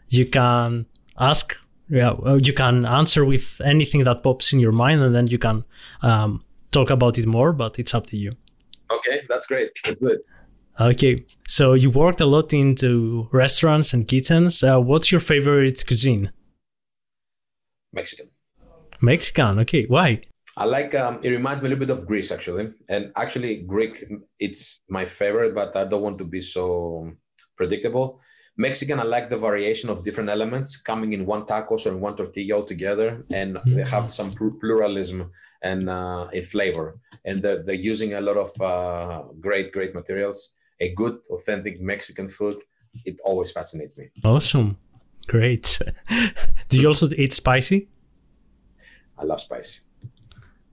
[0.08, 0.86] You can
[1.18, 1.56] ask
[1.92, 5.62] yeah you can answer with anything that pops in your mind and then you can
[6.00, 8.32] um, talk about it more but it's up to you.
[8.90, 9.70] Okay that's great.
[9.84, 10.18] That's good.
[10.80, 14.62] Okay so you worked a lot into restaurants and kitchens.
[14.62, 16.32] Uh, what's your favorite cuisine?
[17.92, 18.28] Mexican.
[19.00, 20.22] Mexican okay why?
[20.56, 24.04] I like um, it reminds me a little bit of Greece actually, and actually Greek
[24.38, 27.12] it's my favorite, but I don't want to be so
[27.56, 28.20] predictable.
[28.56, 32.16] Mexican, I like the variation of different elements coming in one tacos or in one
[32.16, 33.76] tortilla all together, and mm-hmm.
[33.76, 35.30] they have some pluralism
[35.62, 36.98] and uh, in flavor.
[37.24, 40.52] And they're, they're, using a lot of uh, great, great materials.
[40.80, 42.56] A good, authentic Mexican food,
[43.04, 44.08] it always fascinates me.
[44.24, 44.76] Awesome.
[45.28, 45.80] Great.
[46.68, 47.88] Do you also eat spicy?
[49.16, 49.80] I love spicy.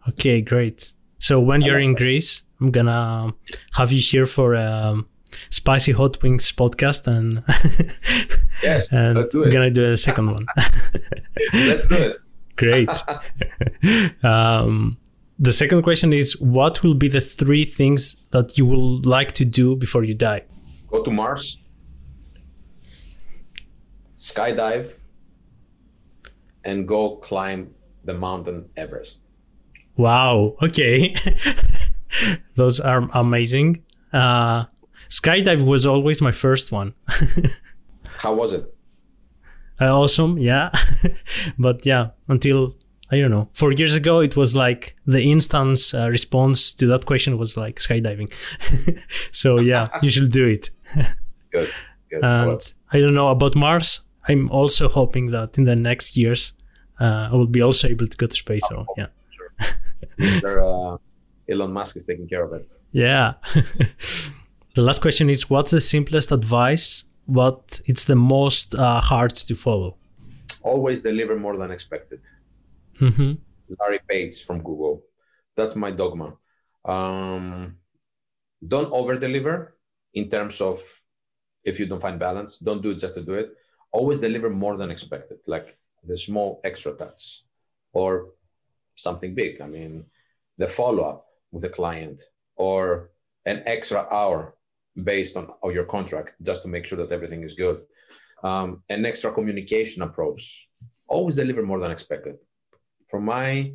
[0.07, 0.91] Okay, great.
[1.19, 2.03] So when I you're in spicy.
[2.03, 3.33] Greece, I'm gonna
[3.73, 5.07] have you here for um,
[5.49, 7.43] spicy hot wings podcast and
[8.63, 9.51] yes and let's do it.
[9.51, 10.45] gonna do a second one
[11.53, 12.17] let's do it
[12.55, 12.89] great
[14.23, 14.97] um
[15.41, 19.45] the second question is what will be the three things that you will like to
[19.45, 20.43] do before you die?
[20.89, 21.57] Go to Mars,
[24.17, 24.91] skydive,
[26.65, 27.73] and go climb
[28.03, 29.23] the mountain Everest.
[29.95, 30.57] Wow.
[30.61, 31.15] Okay.
[32.55, 33.83] Those are amazing.
[34.11, 34.65] Uh,
[35.09, 36.93] skydive was always my first one.
[38.17, 38.73] How was it?
[39.81, 40.37] Uh, awesome.
[40.37, 40.71] Yeah.
[41.57, 42.75] but yeah, until
[43.11, 43.49] I don't know.
[43.53, 47.77] Four years ago, it was like the instant uh, response to that question was like
[47.77, 48.31] skydiving.
[49.31, 50.69] so yeah, you should do it.
[51.51, 51.71] Good.
[52.09, 52.23] Good.
[52.23, 54.01] And I don't know about Mars.
[54.27, 56.53] I'm also hoping that in the next years,
[56.99, 58.63] uh, I will be also able to go to space.
[58.69, 59.07] So yeah.
[59.31, 59.53] Sure.
[60.19, 60.93] Mr.
[60.93, 60.97] Uh,
[61.51, 62.69] Elon Musk is taking care of it.
[62.91, 63.33] Yeah.
[64.75, 67.03] The last question is: What's the simplest advice?
[67.29, 69.95] but it's the most uh, hard to follow?
[70.63, 72.21] Always deliver more than expected.
[72.99, 73.33] Mm-hmm.
[73.79, 75.03] Larry Page from Google.
[75.55, 76.33] That's my dogma.
[76.83, 77.77] Um,
[78.67, 79.77] don't over deliver
[80.13, 80.81] in terms of
[81.63, 83.55] if you don't find balance, don't do it just to do it.
[83.91, 87.43] Always deliver more than expected, like the small extra touch
[87.93, 88.29] or
[88.95, 89.61] something big.
[89.61, 90.05] I mean,
[90.57, 92.21] the follow up with the client
[92.55, 93.11] or
[93.45, 94.55] an extra hour
[95.03, 97.81] based on, your contract just to make sure that everything is good.
[98.43, 100.69] Um, an extra communication approach.
[101.07, 102.35] Always deliver more than expected
[103.09, 103.71] from my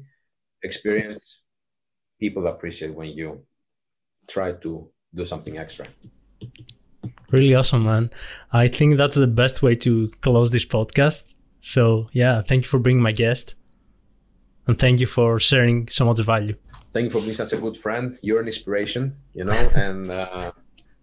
[0.62, 1.42] experience,
[2.18, 3.44] people appreciate when you
[4.28, 5.86] try to do something extra.
[7.30, 8.10] Really awesome, man.
[8.52, 11.34] I think that's the best way to close this podcast.
[11.60, 13.56] So, yeah, thank you for being my guest.
[14.66, 16.54] And thank you for sharing so much value.
[16.92, 18.16] Thank you for being such a good friend.
[18.22, 20.52] You're an inspiration, you know, and uh,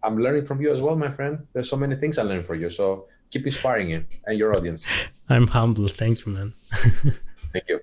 [0.04, 1.45] I'm learning from you as well, my friend.
[1.54, 2.70] There's so many things I learn from you.
[2.70, 4.88] So keep inspiring you and your audience.
[5.30, 5.88] I'm humble.
[5.88, 6.54] Thank you, man.
[7.54, 7.80] thank you.